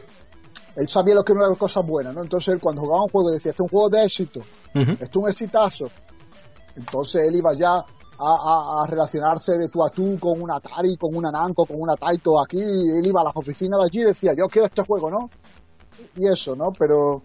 Él 0.75 0.87
sabía 0.89 1.15
lo 1.15 1.23
que 1.23 1.33
no 1.33 1.39
eran 1.45 1.55
cosas 1.55 1.85
buenas, 1.85 2.13
¿no? 2.13 2.21
Entonces 2.21 2.53
él 2.53 2.59
cuando 2.61 2.81
jugaba 2.81 3.03
un 3.03 3.09
juego 3.09 3.31
decía, 3.31 3.51
este 3.51 3.63
es 3.63 3.71
un 3.71 3.77
juego 3.77 3.89
de 3.89 4.03
éxito, 4.03 4.39
Ujú. 4.75 4.91
esto 4.91 5.03
es 5.03 5.15
un 5.15 5.27
exitazo. 5.29 5.85
Entonces 6.75 7.25
él 7.25 7.35
iba 7.37 7.53
ya 7.57 7.75
a, 7.77 7.83
a- 8.19 8.83
a 8.83 8.87
relacionarse 8.87 9.53
de 9.57 9.69
tú 9.69 9.83
a 9.85 9.89
tú 9.89 10.17
con 10.19 10.41
un 10.41 10.51
Atari, 10.51 10.97
con 10.97 11.15
una 11.15 11.31
Namco, 11.31 11.65
con 11.65 11.77
una 11.79 11.95
Taito 11.95 12.39
aquí, 12.41 12.59
él 12.59 13.05
iba 13.07 13.21
a 13.21 13.25
las 13.25 13.35
oficinas 13.35 13.79
de 13.79 13.85
allí 13.85 14.01
y 14.01 14.05
decía, 14.05 14.31
yo 14.37 14.47
quiero 14.47 14.67
este 14.67 14.83
juego, 14.83 15.09
¿no? 15.09 15.29
Y 16.15 16.27
eso, 16.27 16.55
¿no? 16.55 16.71
Pero 16.77 17.21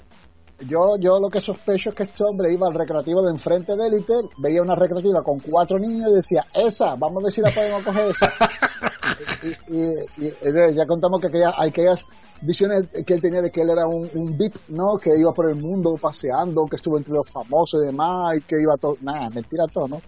yo, 0.67 0.97
yo 0.99 1.19
lo 1.21 1.29
que 1.29 1.41
sospecho 1.41 1.91
es 1.91 1.95
que 1.97 2.03
este 2.05 2.25
hombre 2.25 2.53
iba 2.53 2.67
al 2.67 2.75
recreativo 2.75 3.23
de 3.23 3.33
enfrente 3.33 3.77
de 3.77 3.87
élite, 3.87 4.13
veía 4.39 4.63
una 4.63 4.75
recreativa 4.75 5.23
con 5.23 5.39
cuatro 5.41 5.79
niños 5.79 6.11
y 6.13 6.15
decía, 6.17 6.45
esa, 6.55 6.95
vamos 6.97 7.23
a 7.23 7.25
ver 7.25 7.33
si 7.33 7.41
la 7.41 7.51
podemos 7.51 7.83
coger 7.83 8.11
esa. 8.11 8.31
y, 9.43 9.75
y- 9.77 10.27
y- 10.27 10.71
y 10.71 10.75
ya 10.75 10.87
contamos 10.87 11.21
que 11.21 11.29
aquella- 11.29 11.55
hay 11.57 11.71
aquellas 11.71 12.07
visiones 12.43 12.85
que 13.07 13.15
él 13.15 13.21
tenía 13.21 13.41
de 13.43 13.51
que 13.51 13.61
él 13.63 13.71
era 13.71 13.87
un, 13.87 14.09
un 14.15 14.37
VIP, 14.39 14.57
¿no? 14.69 14.97
Que 14.97 15.11
iba 15.19 15.33
por 15.33 15.51
el 15.51 15.57
mundo 15.57 15.97
paseando, 16.01 16.65
que 16.67 16.77
estuvo 16.77 16.97
entre 16.97 17.13
los 17.15 17.31
famosos 17.31 17.83
y 17.83 17.87
demás, 17.87 18.39
y 18.39 18.41
que 18.43 18.57
iba 18.61 18.77
todo, 18.77 18.97
nada, 19.03 19.29
mentira 19.31 19.65
todo, 19.73 19.89
¿no? 19.89 20.01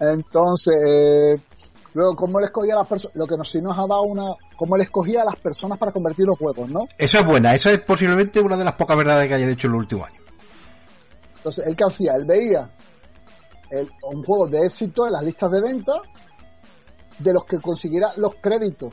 Entonces, 0.00 0.74
eh, 0.86 1.40
luego, 1.98 2.16
¿cómo 2.16 2.38
él 2.38 2.46
escogía 2.46 2.74
a 2.74 2.78
las 2.78 2.88
personas? 2.88 3.16
Lo 3.16 3.26
que 3.26 3.36
nos, 3.36 3.50
sí 3.50 3.60
nos 3.60 3.76
ha 3.76 3.82
dado 3.86 4.02
una, 4.02 4.34
cómo 4.56 4.76
él 4.76 4.82
escogía 4.82 5.22
a 5.22 5.24
las 5.26 5.36
personas 5.36 5.78
para 5.78 5.92
convertir 5.92 6.24
los 6.26 6.38
juegos, 6.38 6.70
¿no? 6.70 6.86
Esa 6.96 7.18
es 7.20 7.26
buena, 7.26 7.54
esa 7.54 7.70
es 7.72 7.80
posiblemente 7.80 8.40
una 8.40 8.56
de 8.56 8.64
las 8.64 8.74
pocas 8.74 8.96
verdades 8.96 9.28
que 9.28 9.34
haya 9.34 9.46
dicho 9.46 9.66
en 9.66 9.72
los 9.74 9.80
últimos 9.80 10.06
años. 10.08 10.22
Entonces, 11.36 11.66
¿él 11.66 11.76
qué 11.76 11.84
hacía? 11.84 12.14
Él 12.14 12.24
veía 12.24 12.70
el- 13.70 13.90
un 14.02 14.22
juego 14.24 14.46
de 14.48 14.64
éxito 14.64 15.06
en 15.06 15.12
las 15.12 15.22
listas 15.22 15.50
de 15.50 15.60
venta 15.60 15.92
de 17.18 17.32
los 17.32 17.44
que 17.44 17.58
consiguiera 17.58 18.12
los 18.16 18.34
créditos. 18.36 18.92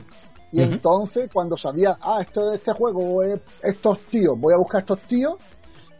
Y 0.52 0.62
entonces, 0.62 1.28
cuando 1.32 1.56
sabía, 1.56 1.96
ah, 2.00 2.18
esto, 2.20 2.52
este 2.52 2.72
juego 2.72 3.22
es 3.22 3.40
estos 3.62 4.00
tíos, 4.06 4.38
voy 4.38 4.54
a 4.54 4.56
buscar 4.58 4.80
estos 4.80 5.00
tíos 5.02 5.34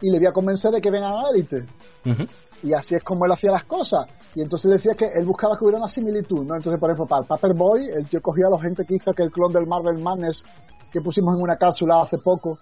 y 0.01 0.09
le 0.09 0.17
voy 0.19 0.27
a 0.27 0.31
convencer 0.31 0.71
de 0.71 0.81
que 0.81 0.89
vengan 0.89 1.11
a 1.13 1.29
Elite. 1.33 1.65
Ujú. 2.05 2.23
Y 2.63 2.73
así 2.73 2.95
es 2.95 3.03
como 3.03 3.25
él 3.25 3.31
hacía 3.31 3.51
las 3.51 3.65
cosas. 3.65 4.07
Y 4.37 4.41
entonces 4.43 4.69
decía 4.69 4.93
que 4.93 5.05
él 5.15 5.25
buscaba 5.25 5.57
que 5.57 5.63
hubiera 5.63 5.79
una 5.79 5.87
similitud, 5.87 6.45
¿no? 6.45 6.55
Entonces, 6.55 6.79
por 6.79 6.91
ejemplo, 6.91 7.07
para 7.07 7.21
el 7.23 7.27
Paperboy, 7.27 7.87
el 7.87 8.07
tío 8.07 8.21
cogía 8.21 8.45
a 8.45 8.51
la 8.51 8.61
gente 8.61 8.85
que 8.85 8.93
hizo 8.93 9.09
aquel 9.09 9.31
clon 9.31 9.51
del 9.51 9.65
Marvel 9.65 9.99
Madness 9.99 10.45
que 10.91 11.01
pusimos 11.01 11.35
en 11.35 11.41
una 11.41 11.55
cápsula 11.55 12.03
hace 12.03 12.19
poco 12.19 12.59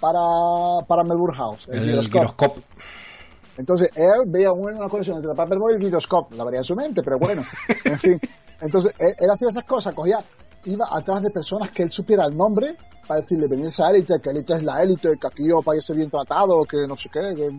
para, 0.00 0.18
para 0.88 1.04
Melbourne 1.04 1.36
House, 1.36 1.68
el, 1.70 1.90
El. 1.90 1.98
Entonces 3.58 3.90
él 3.94 4.22
veía 4.26 4.52
una, 4.52 4.88
conexión 4.88 5.16
entre 5.16 5.32
el 5.32 5.36
Paperboy 5.36 5.74
y 5.74 5.76
el 5.76 5.82
Gyroscope, 5.82 6.34
la 6.34 6.44
vería 6.44 6.60
en 6.60 6.64
su 6.64 6.74
mente, 6.74 7.02
pero 7.04 7.18
bueno, 7.18 7.42
en 7.84 7.98
fin. 7.98 8.18
Entonces 8.62 8.94
él, 8.98 9.14
él 9.18 9.30
hacía 9.30 9.50
esas 9.50 9.64
cosas, 9.64 9.92
cogía, 9.92 10.24
iba 10.64 10.86
atrás 10.90 11.20
de 11.20 11.28
personas 11.30 11.70
que 11.72 11.82
él 11.82 11.90
supiera 11.90 12.24
el 12.24 12.34
nombre 12.34 12.74
para 13.06 13.20
decirle, 13.20 13.48
venirse 13.48 13.84
a 13.84 13.90
élite, 13.90 14.14
que 14.22 14.30
élite 14.30 14.54
es 14.54 14.62
la 14.62 14.82
élite, 14.82 15.18
que 15.20 15.26
aquí 15.26 15.46
yo 15.46 15.60
para 15.60 15.78
ser 15.82 15.96
bien 15.96 16.08
tratado, 16.08 16.64
que 16.64 16.86
no 16.88 16.96
sé 16.96 17.10
qué, 17.12 17.34
que- 17.36 17.58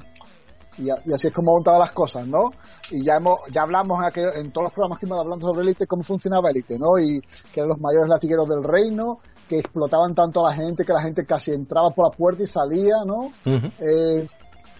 y, 0.78 0.90
a- 0.90 0.98
y 1.06 1.14
así 1.14 1.28
es 1.28 1.34
como 1.34 1.52
montaba 1.54 1.80
las 1.80 1.92
cosas, 1.92 2.28
¿no? 2.28 2.52
Y 2.92 3.04
ya 3.06 3.16
hemos, 3.18 3.40
ya 3.54 3.62
hablamos 3.64 3.98
en, 4.00 4.06
aquel- 4.06 4.36
en 4.38 4.52
todos 4.52 4.66
los 4.66 4.74
programas 4.74 5.00
que 5.00 5.06
hemos 5.06 5.20
hablando 5.20 5.48
sobre 5.48 5.62
élite, 5.64 5.86
cómo 5.88 6.04
funcionaba 6.04 6.50
élite, 6.50 6.78
¿no? 6.80 6.98
Y 7.00 7.20
que 7.54 7.60
eran 7.60 7.70
los 7.70 7.80
mayores 7.80 8.10
latigueros 8.10 8.48
del 8.48 8.64
reino, 8.64 9.20
que 9.48 9.60
explotaban 9.60 10.16
tanto 10.16 10.46
a 10.46 10.50
la 10.50 10.56
gente 10.56 10.86
que 10.86 10.94
la 10.94 11.02
gente 11.02 11.26
casi 11.26 11.52
entraba 11.52 11.90
por 11.92 12.10
la 12.10 12.16
puerta 12.18 12.44
y 12.44 12.48
salía, 12.48 12.96
¿no? 13.06 13.26
Ujú. 13.46 13.68
eh, 13.80 14.28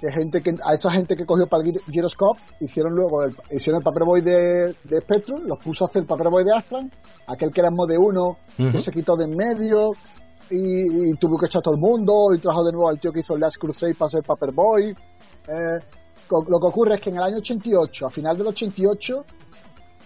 de 0.02 0.12
gente 0.12 0.42
que 0.42 0.54
a 0.66 0.74
esa 0.74 0.92
gente 0.92 1.16
que 1.16 1.26
cogió 1.26 1.48
para 1.48 1.64
el 1.64 1.70
Gyr- 1.76 1.82
Gyroscope 1.88 2.38
hicieron 2.60 2.94
luego 2.94 3.24
el, 3.24 3.34
hicieron 3.52 3.80
el 3.80 3.86
Paperboy 3.86 4.20
de, 4.20 4.76
de 4.84 4.98
Spectrum, 5.00 5.44
los 5.46 5.58
puso 5.60 5.86
a 5.86 5.88
hacer 5.88 6.02
el 6.02 6.08
Paperboy 6.08 6.44
de 6.44 6.52
Astran, 6.54 6.92
aquel 7.26 7.52
que 7.52 7.62
era 7.62 7.70
de 7.70 7.98
uno, 7.98 8.36
Ujú. 8.60 8.72
que 8.74 8.82
se 8.82 8.92
quitó 8.92 9.16
de 9.16 9.24
en 9.24 9.38
medio 9.38 9.92
y, 10.50 11.10
y 11.10 11.14
tuvo 11.14 11.38
que 11.38 11.46
echar 11.46 11.60
a 11.60 11.64
todo 11.64 11.76
el 11.76 11.80
mundo 11.80 12.34
y 12.36 12.40
trajo 12.40 12.66
de 12.66 12.74
nuevo 12.74 12.90
al 12.90 13.00
tío 13.00 13.14
que 13.14 13.22
hizo 13.22 13.36
el 13.36 13.40
Last 13.40 13.56
Crusade 13.58 13.96
para 13.96 14.10
ser 14.10 14.24
Paperboy. 14.24 14.94
Eh, 15.48 15.80
lo 16.30 16.60
que 16.60 16.68
ocurre 16.68 16.96
es 16.96 17.02
que 17.02 17.10
en 17.10 17.18
el 17.18 17.24
año 17.24 17.38
88, 17.38 18.08
a 18.08 18.10
final 18.10 18.38
del 18.38 18.48
88, 18.48 19.26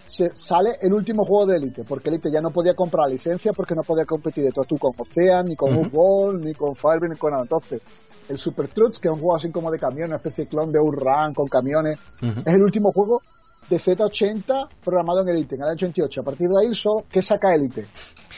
se 0.08 0.30
sale 0.36 0.78
el 0.82 0.94
último 0.94 1.26
juego 1.26 1.48
de 1.48 1.58
Elite, 1.58 1.84
porque 1.84 2.10
Elite 2.10 2.32
ya 2.32 2.42
no 2.42 2.50
podía 2.50 2.74
comprar 2.74 3.10
licencia 3.10 3.52
porque 3.52 3.76
no 3.76 3.84
podía 3.84 4.06
competir 4.06 4.46
de 4.46 4.52
todo 4.52 4.66
tú 4.66 4.78
con 4.78 4.94
Ocean, 4.98 5.46
ni 5.46 5.56
con. 5.56 5.76
Urball, 5.76 6.40
ni 6.40 6.54
con 6.54 6.76
Firebird, 6.76 7.12
ni 7.12 7.18
con 7.18 7.32
nada. 7.32 7.44
Entonces, 7.44 7.82
el 8.30 8.38
Super 8.38 8.70
Trucks, 8.70 9.00
que 9.00 9.10
es 9.10 9.14
un 9.14 9.20
juego 9.20 9.36
así 9.36 9.52
como 9.52 9.70
de 9.70 9.78
camión, 9.78 10.08
una 10.08 10.18
especie 10.18 10.46
de 10.46 10.50
clon 10.50 10.72
de 10.72 10.80
Urran 10.80 11.34
con 11.34 11.48
camiones, 11.48 12.00
es 12.22 12.54
el 12.54 12.62
último 12.62 12.92
juego 12.94 13.22
de 13.70 13.78
Z80 13.78 14.70
programado 14.82 15.22
en 15.24 15.30
Elite, 15.30 15.56
en 15.56 15.62
el 15.62 15.68
año 15.68 15.76
88. 15.76 16.22
A 16.22 16.24
partir 16.24 16.48
de 16.48 16.66
ahí, 16.66 16.74
solo, 16.74 17.06
¿qué 17.12 17.22
saca 17.22 17.54
Elite? 17.54 17.86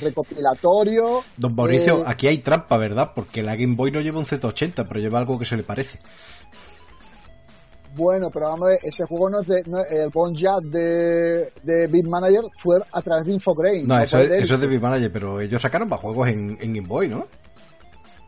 Recopilatorio. 0.02 1.24
Don 1.38 1.54
Mauricio, 1.54 2.00
eh, 2.00 2.04
aquí 2.08 2.28
hay 2.28 2.40
trampa, 2.40 2.78
¿verdad? 2.78 3.12
Porque 3.14 3.44
la 3.44 3.56
Game 3.56 3.76
Boy 3.76 3.92
no 3.92 4.02
lleva 4.02 4.20
un 4.20 4.26
Z80, 4.26 4.88
pero 4.88 5.00
lleva 5.00 5.20
algo 5.20 5.38
que 5.38 5.46
se 5.46 5.56
le 5.56 5.64
parece. 5.64 6.00
Bueno, 7.96 8.30
pero 8.32 8.48
vamos 8.48 8.68
a 8.68 8.70
ver, 8.72 8.80
ese 8.84 9.06
juego 9.06 9.30
no 9.30 9.42
es 9.42 9.48
de. 9.48 9.64
No, 9.66 9.80
el 9.84 10.10
Bon 10.10 10.34
Jazz 10.36 10.62
de, 10.64 11.52
de 11.64 11.88
Beat 11.88 12.06
Manager 12.06 12.44
fue 12.58 12.78
a 12.92 13.02
través 13.02 13.26
de 13.26 13.34
Infograin. 13.34 13.88
No, 13.88 14.00
eso 14.00 14.18
es, 14.20 14.30
de 14.30 14.40
eso 14.40 14.56
es 14.56 14.62
de 14.62 14.68
Big 14.68 14.82
Manager, 14.82 15.12
pero 15.12 15.42
ellos 15.42 15.62
sacaron 15.62 15.90
para 15.90 16.02
juegos 16.02 16.28
en, 16.30 16.58
en 16.62 16.74
Game 16.74 16.88
Boy, 16.88 17.08
¿no? 17.08 17.26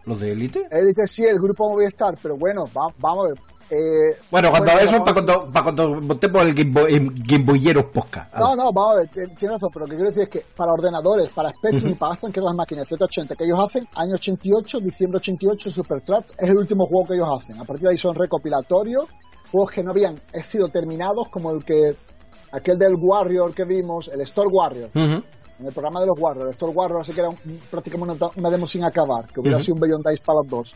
Los 0.05 0.19
de 0.19 0.31
Elite. 0.31 0.67
Elite 0.71 1.05
sí, 1.05 1.23
el 1.25 1.37
grupo 1.37 1.69
Movistar, 1.69 2.17
pero 2.21 2.35
bueno, 2.35 2.65
va- 2.75 2.91
vamos 2.97 3.25
a 3.25 3.27
ver. 3.29 3.37
eh, 3.69 4.17
Bueno, 4.31 4.49
cuando 4.49 4.71
eso, 4.71 4.99
para 5.03 5.13
cuando, 5.13 5.51
para 5.51 5.63
cuando 5.63 6.01
montemos 6.01 6.41
el 6.41 6.53
Game 6.55 6.71
Boy, 6.71 6.93
el 6.95 7.11
Game 7.23 7.45
Boyeros 7.45 7.85
podcast. 7.85 8.33
No, 8.35 8.55
no, 8.55 8.73
vamos 8.73 8.95
a 8.95 8.97
ver, 9.01 9.09
tienes 9.09 9.47
razón, 9.51 9.69
pero 9.71 9.85
lo 9.85 9.89
que 9.91 9.95
quiero 9.97 10.09
decir 10.09 10.23
es 10.23 10.29
que 10.29 10.43
para 10.55 10.73
ordenadores, 10.73 11.29
para 11.29 11.51
Spectrum 11.51 11.91
y 11.91 11.95
para 11.95 12.13
Aston, 12.13 12.31
que 12.31 12.41
las 12.41 12.55
máquinas 12.55 12.89
Z80 12.91 13.35
que 13.37 13.43
ellos 13.45 13.59
hacen, 13.59 13.87
año 13.93 14.15
88, 14.15 14.79
diciembre 14.79 15.17
88, 15.19 15.69
Super 15.71 16.01
Track 16.01 16.33
es 16.35 16.49
el 16.49 16.57
último 16.57 16.87
juego 16.87 17.07
que 17.07 17.13
ellos 17.13 17.29
hacen. 17.31 17.59
A 17.61 17.63
partir 17.63 17.83
de 17.85 17.91
ahí 17.91 17.97
son 17.97 18.15
recopilatorios, 18.15 19.05
juegos 19.51 19.71
que 19.71 19.83
no 19.83 19.91
habían 19.91 20.19
sido 20.43 20.69
terminados, 20.69 21.27
como 21.29 21.51
el 21.51 21.63
que, 21.63 21.95
aquel 22.51 22.77
del 22.79 22.95
Warrior 22.97 23.53
que 23.53 23.65
vimos, 23.65 24.09
el 24.13 24.21
Store 24.21 24.47
Warrior, 24.51 24.89
en 24.93 25.67
el 25.67 25.73
programa 25.73 25.99
de 26.01 26.07
los 26.07 26.19
Warriors. 26.19 26.47
El 26.49 26.53
Store 26.53 26.73
Warrior 26.73 27.01
así 27.01 27.11
que 27.13 27.19
era 27.21 27.29
un- 27.29 27.37
prácticamente 27.69 28.13
una, 28.15 28.31
una 28.35 28.49
demo 28.49 28.65
sin 28.65 28.83
acabar, 28.83 29.27
que 29.27 29.39
hubiera 29.39 29.59
sido 29.59 29.75
un 29.75 29.81
Beyond 29.81 30.07
Dice 30.09 30.23
para 30.25 30.39
los 30.39 30.47
dos. 30.49 30.75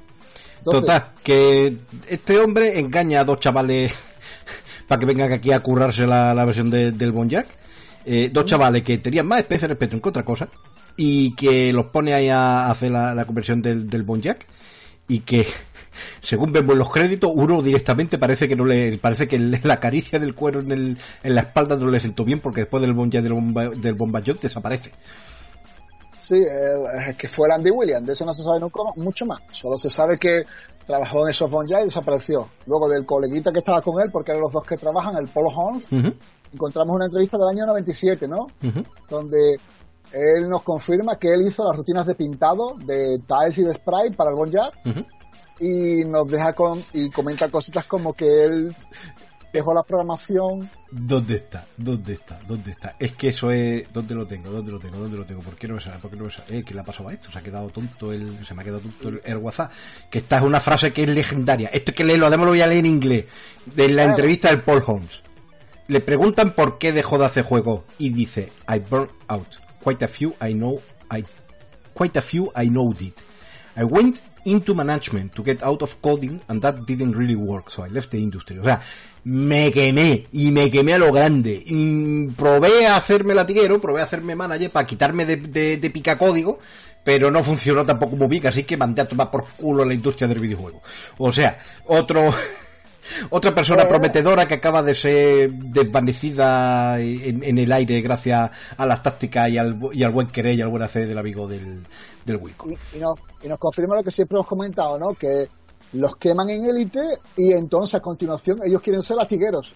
Entonces, 0.59 0.81
Total, 0.81 1.11
que 1.23 1.77
este 2.09 2.39
hombre 2.39 2.79
engaña 2.79 3.21
a 3.21 3.23
dos 3.23 3.39
chavales 3.39 3.93
para 4.87 4.99
que 4.99 5.05
vengan 5.05 5.31
aquí 5.33 5.51
a 5.51 5.61
currarse 5.61 6.05
la, 6.07 6.33
la 6.33 6.45
versión 6.45 6.69
de- 6.69 6.91
del 6.91 7.11
Bonjack. 7.11 7.47
Eh, 8.05 8.29
dos 8.31 8.45
chavales 8.45 8.83
que 8.83 8.99
tenían 8.99 9.25
más 9.27 9.39
especie 9.39 9.67
de 9.67 9.73
Spectrum 9.75 9.99
que 10.01 10.09
otra 10.09 10.23
cosa 10.23 10.47
y 10.95 11.35
que 11.35 11.73
los 11.73 11.87
pone 11.87 12.13
ahí 12.13 12.29
a 12.29 12.69
hacer 12.69 12.91
la, 12.91 13.15
la 13.15 13.25
conversión 13.25 13.61
del, 13.63 13.89
del 13.89 14.03
Bonjack 14.03 14.45
y 15.07 15.19
que 15.21 15.47
según 16.25 16.51
vemos 16.51 16.75
los 16.75 16.91
créditos 16.91 17.31
uno 17.33 17.61
directamente 17.61 18.17
parece 18.17 18.47
que 18.47 18.55
no 18.55 18.65
le 18.65 18.97
parece 18.97 19.27
que 19.27 19.39
la 19.39 19.79
caricia 19.79 20.19
del 20.19 20.35
cuero 20.35 20.59
en, 20.59 20.71
el, 20.71 20.97
en 21.23 21.35
la 21.35 21.41
espalda 21.41 21.75
no 21.75 21.87
le 21.87 21.99
sentó 21.99 22.25
bien 22.25 22.39
porque 22.39 22.61
después 22.61 22.81
del 22.81 22.93
Bonjack 22.93 23.23
del, 23.23 23.33
bomba, 23.33 23.69
del 23.69 23.93
bomballón 23.93 24.39
desaparece 24.41 24.91
Sí, 26.21 26.41
es 26.41 27.15
que 27.17 27.27
fue 27.27 27.47
el 27.47 27.53
Andy 27.53 27.69
Williams, 27.69 28.07
de 28.07 28.13
eso 28.13 28.25
no 28.25 28.33
se 28.33 28.41
sabe 28.41 28.59
nunca 28.59 28.79
mucho 28.95 29.27
más. 29.27 29.41
Solo 29.51 29.77
se 29.77 29.91
sabe 29.91 30.17
que 30.17 30.43
trabajó 30.83 31.23
en 31.23 31.29
esos 31.29 31.51
Bon 31.51 31.69
y 31.69 31.83
desapareció. 31.83 32.47
Luego 32.65 32.89
del 32.89 33.05
coleguita 33.05 33.51
que 33.51 33.59
estaba 33.59 33.79
con 33.79 34.01
él, 34.01 34.09
porque 34.11 34.31
eran 34.31 34.41
los 34.41 34.51
dos 34.51 34.65
que 34.65 34.75
trabajan, 34.75 35.17
el 35.17 35.27
Paul 35.27 35.53
Holmes, 35.55 35.85
encontramos 36.51 36.95
una 36.95 37.05
entrevista 37.05 37.37
del 37.37 37.49
año 37.49 37.67
97, 37.67 38.27
¿no? 38.27 38.47
Donde 39.07 39.59
él 40.11 40.49
nos 40.49 40.63
confirma 40.63 41.17
que 41.17 41.31
él 41.31 41.45
hizo 41.47 41.63
las 41.67 41.77
rutinas 41.77 42.07
de 42.07 42.15
pintado 42.15 42.73
de 42.75 43.19
tiles 43.27 43.57
y 43.59 43.63
de 43.63 43.73
spray 43.75 44.09
para 44.11 44.31
el 44.31 44.35
Bon 44.35 44.49
Ujú. 44.49 45.05
Y 45.59 46.03
nos 46.05 46.27
deja 46.29 46.53
con 46.53 46.83
y 46.93 47.09
comenta 47.09 47.49
cositas 47.49 47.85
como 47.85 48.13
que 48.13 48.25
él 48.43 48.75
dejó 49.53 49.73
la 49.73 49.83
programación 49.83 50.69
¿Dónde 50.91 51.35
está? 51.35 51.65
¿Dónde 51.77 52.13
está? 52.13 52.39
¿Dónde 52.47 52.71
está? 52.71 52.95
Es 52.99 53.15
que 53.17 53.27
eso 53.29 53.51
es... 53.51 53.91
¿Dónde 53.91 54.15
lo 54.15 54.25
tengo? 54.25 54.49
¿Dónde 54.49 54.71
lo 54.71 54.79
tengo? 54.79 54.97
¿Dónde 54.97 55.17
lo 55.17 55.25
tengo? 55.25 55.41
¿Por 55.41 55.55
qué 55.55 55.67
no 55.67 55.73
me 55.75 55.81
sale? 55.81 55.97
¿Por 55.99 56.09
qué 56.09 56.15
no 56.15 56.23
me 56.25 56.31
sale? 56.31 56.59
Eh, 56.59 56.63
¿Qué 56.63 56.73
le 56.73 56.79
ha 56.79 56.83
pasado 56.85 57.09
a 57.09 57.13
esto? 57.13 57.29
Se 57.31 57.37
ha 57.39 57.43
quedado 57.43 57.67
tonto 57.69 58.13
el... 58.13 58.45
Se 58.45 58.53
me 58.53 58.61
ha 58.61 58.65
quedado 58.65 58.79
tonto 58.81 59.09
el, 59.09 59.21
el 59.25 59.37
WhatsApp. 59.37 59.71
Que 60.09 60.19
esta 60.19 60.37
es 60.37 60.43
una 60.43 60.61
frase 60.61 60.93
que 60.93 61.03
es 61.03 61.09
legendaria. 61.09 61.67
Esto 61.69 61.91
hay 61.91 61.95
que 61.95 62.03
leerlo, 62.05 62.27
además 62.27 62.45
lo 62.45 62.51
voy 62.51 62.61
a 62.61 62.67
leer 62.67 62.79
en 62.79 62.85
inglés. 62.85 63.25
De 63.65 63.89
la 63.89 64.03
Claro. 64.03 64.09
entrevista 64.11 64.49
del 64.51 64.61
Paul 64.61 64.83
Holmes. 64.87 65.21
Le 65.87 65.99
preguntan 65.99 66.53
por 66.53 66.77
qué 66.77 66.93
dejó 66.93 67.17
de 67.17 67.25
hacer 67.25 67.43
juegos. 67.43 67.83
Y 67.97 68.11
dice, 68.11 68.51
I 68.73 68.79
burned 68.79 69.11
out. 69.27 69.47
Quite 69.83 70.05
a 70.05 70.07
few 70.07 70.33
I 70.41 70.53
know... 70.53 70.79
I... 71.13 71.25
Quite 71.93 72.19
a 72.19 72.21
few 72.21 72.51
I 72.55 72.69
know 72.69 72.93
did. 72.93 73.13
I 73.75 73.83
went 73.83 74.19
into 74.45 74.73
management 74.73 75.33
to 75.33 75.43
get 75.43 75.61
out 75.63 75.81
of 75.81 75.95
coding 76.01 76.39
and 76.47 76.61
that 76.61 76.85
didn't 76.85 77.15
really 77.15 77.35
work, 77.35 77.69
so 77.69 77.83
I 77.83 77.89
left 77.89 78.11
the 78.11 78.17
industry. 78.17 78.57
O 78.59 78.63
sea, 78.63 78.81
me 79.25 79.71
quemé 79.71 80.27
y 80.31 80.51
me 80.51 80.69
quemé 80.71 80.93
a 80.93 80.97
lo 80.99 81.11
grande. 81.11 81.61
Y 81.65 82.27
probé 82.27 82.85
a 82.85 82.95
hacerme 82.95 83.33
latiguero, 83.33 83.81
probé 83.81 84.01
a 84.01 84.03
hacerme 84.03 84.35
manager 84.35 84.69
para 84.69 84.85
quitarme 84.85 85.25
de, 85.25 85.37
de, 85.37 85.77
de 85.77 85.89
pica 85.89 86.17
código, 86.17 86.59
pero 87.03 87.29
no 87.31 87.43
funcionó 87.43 87.85
tampoco 87.85 88.15
muy 88.15 88.27
bien, 88.27 88.47
así 88.47 88.63
que 88.63 88.77
mandé 88.77 89.01
a 89.01 89.07
tomar 89.07 89.29
por 89.29 89.45
culo 89.57 89.83
la 89.83 89.93
industria 89.93 90.27
del 90.27 90.39
videojuego. 90.39 90.81
O 91.17 91.33
sea, 91.33 91.59
otro... 91.85 92.33
Otra 93.29 93.53
persona 93.53 93.87
prometedora 93.87 94.47
que 94.47 94.55
acaba 94.55 94.81
de 94.81 94.95
ser 94.95 95.51
desvanecida 95.51 96.99
en, 96.99 97.43
en 97.43 97.59
el 97.59 97.71
aire 97.71 98.01
gracias 98.01 98.49
a 98.75 98.85
las 98.87 99.03
tácticas 99.03 99.47
y 99.47 99.59
al, 99.59 99.77
y 99.93 100.03
al 100.03 100.11
buen 100.11 100.25
querer 100.25 100.55
y 100.55 100.63
al 100.63 100.69
buen 100.69 100.81
hacer 100.81 101.07
del 101.07 101.19
amigo 101.19 101.47
del, 101.47 101.85
del 102.25 102.37
Wico. 102.37 102.69
y, 102.69 102.97
y 102.97 102.99
nos, 102.99 103.17
y 103.43 103.47
nos 103.47 103.57
confirma 103.59 103.95
lo 103.95 104.03
que 104.03 104.11
siempre 104.11 104.35
hemos 104.37 104.47
comentado, 104.47 104.97
¿no? 104.99 105.13
Que 105.13 105.47
los 105.93 106.15
queman 106.17 106.49
en 106.49 106.65
élite 106.65 107.01
y 107.37 107.53
entonces 107.53 107.95
a 107.95 107.99
continuación 108.01 108.59
ellos 108.65 108.81
quieren 108.81 109.01
ser 109.01 109.17
latigueros. 109.17 109.73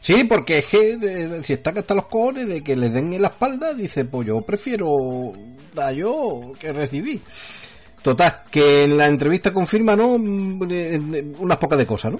Sí, 0.00 0.24
porque 0.24 0.58
es 0.58 0.66
que 0.66 0.92
eh, 1.00 1.42
si 1.44 1.54
están 1.54 1.78
hasta 1.78 1.94
los 1.94 2.06
cojones 2.06 2.46
de 2.48 2.62
que 2.62 2.76
le 2.76 2.90
den 2.90 3.12
en 3.14 3.22
la 3.22 3.28
espalda, 3.28 3.72
dice, 3.72 4.04
pues 4.04 4.26
yo 4.26 4.40
prefiero 4.42 5.32
dar 5.74 5.94
yo 5.94 6.52
que 6.58 6.72
recibir. 6.72 7.22
Total, 8.02 8.42
que 8.50 8.84
en 8.84 8.98
la 8.98 9.06
entrevista 9.06 9.52
confirma, 9.52 9.96
¿no? 9.96 10.18
Mm, 10.18 10.62
eh, 10.70 11.32
Unas 11.38 11.56
pocas 11.56 11.78
de 11.78 11.86
cosas, 11.86 12.12
¿no? 12.12 12.18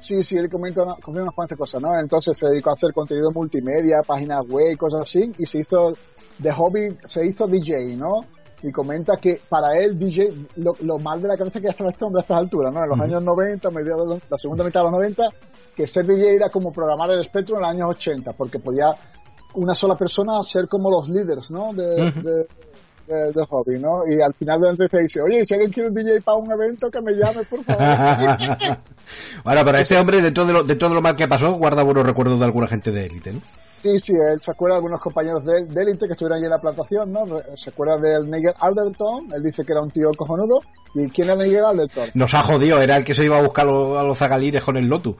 Sí, 0.00 0.22
sí, 0.22 0.36
él 0.36 0.48
comenta 0.48 0.82
una- 0.84 0.94
confirma 0.94 1.22
unas 1.24 1.34
cuantas 1.34 1.58
cosas, 1.58 1.82
¿no? 1.82 1.98
Entonces 1.98 2.36
se 2.36 2.46
dedicó 2.46 2.70
a 2.70 2.74
hacer 2.74 2.92
contenido 2.94 3.30
multimedia, 3.32 3.98
páginas 4.06 4.46
web 4.48 4.72
y 4.72 4.76
cosas 4.76 5.02
así, 5.02 5.32
y 5.36 5.44
se 5.46 5.58
hizo, 5.58 5.92
de 6.38 6.52
hobby, 6.52 6.96
se 7.04 7.26
hizo 7.26 7.46
DJ, 7.46 7.96
¿no? 7.96 8.24
Y 8.68 8.72
comenta 8.72 9.16
que 9.18 9.40
para 9.48 9.78
él 9.78 9.96
DJ, 9.96 10.32
lo, 10.56 10.74
lo 10.80 10.98
mal 10.98 11.22
de 11.22 11.28
la 11.28 11.36
cabeza 11.36 11.60
que 11.60 11.66
ya 11.66 11.70
estaba 11.70 11.90
este 11.90 12.04
hombre 12.04 12.20
a 12.20 12.22
estas 12.22 12.38
alturas, 12.38 12.72
¿no? 12.72 12.82
En 12.82 12.88
los 12.88 12.96
Ujú. 12.98 13.04
años 13.06 13.22
90, 13.22 13.70
mediados 13.70 14.08
de 14.08 14.14
los- 14.14 14.22
la 14.30 14.38
segunda 14.38 14.64
mitad 14.64 14.80
de 14.80 14.84
los 14.84 14.92
90, 14.92 15.22
que 15.76 15.86
ser 15.86 16.04
DJ 16.06 16.34
era 16.34 16.48
como 16.50 16.72
programar 16.72 17.10
el 17.10 17.20
espectro 17.20 17.56
en 17.56 17.62
los 17.62 17.70
años 17.70 17.90
80, 17.90 18.32
porque 18.32 18.58
podía 18.58 18.86
una 19.54 19.74
sola 19.74 19.94
persona 19.96 20.42
ser 20.42 20.66
como 20.68 20.90
los 20.90 21.08
líderes, 21.08 21.50
¿no? 21.50 21.72
De, 21.72 22.08
Ujú. 22.08 22.20
de- 22.22 22.46
de, 23.06 23.32
de 23.32 23.46
hobby, 23.48 23.78
¿no? 23.78 24.02
Y 24.08 24.20
al 24.20 24.34
final 24.34 24.58
de 24.60 24.64
la 24.66 24.70
entrevista 24.72 24.98
dice, 24.98 25.22
oye, 25.22 25.46
si 25.46 25.54
alguien 25.54 25.70
quiere 25.70 25.90
un 25.90 25.94
DJ 25.94 26.20
para 26.22 26.38
un 26.38 26.50
evento, 26.50 26.90
que 26.90 27.00
me 27.00 27.12
llame, 27.12 27.44
por 27.48 27.62
favor. 27.62 27.84
bueno, 29.44 29.60
pero 29.64 29.78
este 29.78 29.96
hombre, 29.96 30.20
dentro 30.20 30.44
de, 30.44 30.52
lo, 30.52 30.64
dentro 30.64 30.88
de 30.88 30.94
lo 30.96 31.00
mal 31.02 31.14
que 31.14 31.28
pasó, 31.28 31.52
guarda 31.52 31.84
buenos 31.84 32.04
recuerdos 32.04 32.40
de 32.40 32.44
alguna 32.46 32.66
gente 32.66 32.90
de 32.90 33.06
élite, 33.06 33.32
¿no? 33.34 33.40
Sí, 33.80 33.98
sí, 33.98 34.12
él 34.12 34.40
se 34.40 34.50
acuerda 34.50 34.74
de 34.74 34.78
algunos 34.78 35.00
compañeros 35.00 35.44
de, 35.44 35.58
élite 35.80 36.06
que 36.06 36.12
estuvieron 36.12 36.38
allí 36.38 36.46
en 36.46 36.50
la 36.50 36.58
plantación, 36.58 37.12
¿no? 37.12 37.24
Se 37.54 37.70
acuerda 37.70 37.98
del 37.98 38.30
Nigel 38.30 38.54
Alderton, 38.58 39.32
él 39.34 39.42
dice 39.42 39.64
que 39.64 39.72
era 39.72 39.82
un 39.82 39.90
tío 39.90 40.10
cojonudo. 40.16 40.60
¿Y 40.94 41.10
quién 41.10 41.28
era 41.28 41.36
Nigel 41.36 41.64
Alderton? 41.64 42.10
Nos 42.14 42.32
ha 42.34 42.42
jodido, 42.42 42.80
era 42.80 42.96
el 42.96 43.04
que 43.04 43.14
se 43.14 43.24
iba 43.24 43.38
a 43.38 43.42
buscar 43.42 43.66
a 43.66 44.02
los 44.02 44.18
zagalines 44.18 44.64
con 44.64 44.76
el 44.76 44.86
Lotus. 44.86 45.16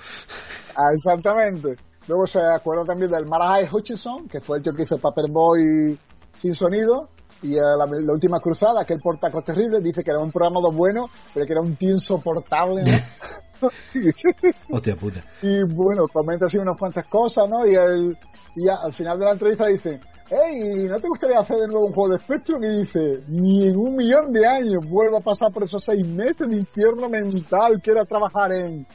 Ah, 0.74 0.92
exactamente. 0.94 1.76
Luego 2.08 2.26
se 2.26 2.40
acuerda 2.40 2.84
también 2.84 3.10
del 3.10 3.26
Marahai 3.26 3.68
Hutchinson, 3.70 4.28
que 4.28 4.40
fue 4.40 4.58
el 4.58 4.62
tío 4.62 4.72
que 4.72 4.82
hizo 4.82 4.98
Paperboy 4.98 5.98
sin 6.32 6.54
sonido. 6.54 7.10
Y 7.42 7.54
la, 7.54 7.76
la, 7.76 8.12
última 8.12 8.40
cruzada, 8.40 8.80
aquel 8.80 8.98
portaco 8.98 9.42
terrible, 9.42 9.80
dice 9.80 10.02
que 10.02 10.10
era 10.10 10.20
un 10.20 10.32
programa 10.32 10.60
bueno, 10.72 11.10
pero 11.34 11.44
que 11.44 11.52
era 11.52 11.60
un 11.60 11.76
tío 11.76 11.90
insoportable, 11.90 12.82
¿no? 12.82 12.92
Hostia 14.70 14.96
puta. 14.96 15.24
Y 15.42 15.62
bueno, 15.64 16.06
comenta 16.08 16.46
así 16.46 16.58
unas 16.58 16.78
cuantas 16.78 17.06
cosas, 17.06 17.44
¿no? 17.48 17.66
Y, 17.66 17.74
el, 17.74 18.16
y 18.56 18.68
al 18.68 18.92
final 18.92 19.18
de 19.18 19.24
la 19.24 19.32
entrevista 19.32 19.66
dice, 19.66 20.00
hey, 20.30 20.86
¿no 20.88 20.98
te 21.00 21.08
gustaría 21.08 21.38
hacer 21.38 21.58
de 21.58 21.68
nuevo 21.68 21.86
un 21.86 21.92
juego 21.92 22.14
de 22.14 22.20
Spectrum? 22.20 22.62
Y 22.64 22.78
dice, 22.80 23.22
ni 23.28 23.68
en 23.68 23.76
un 23.76 23.96
millón 23.96 24.32
de 24.32 24.46
años 24.46 24.84
vuelvo 24.88 25.18
a 25.18 25.20
pasar 25.20 25.52
por 25.52 25.62
esos 25.64 25.82
seis 25.82 26.06
meses 26.06 26.48
de 26.48 26.56
infierno 26.56 27.08
mental 27.08 27.80
que 27.82 27.90
era 27.90 28.04
trabajar 28.04 28.52
en 28.52 28.86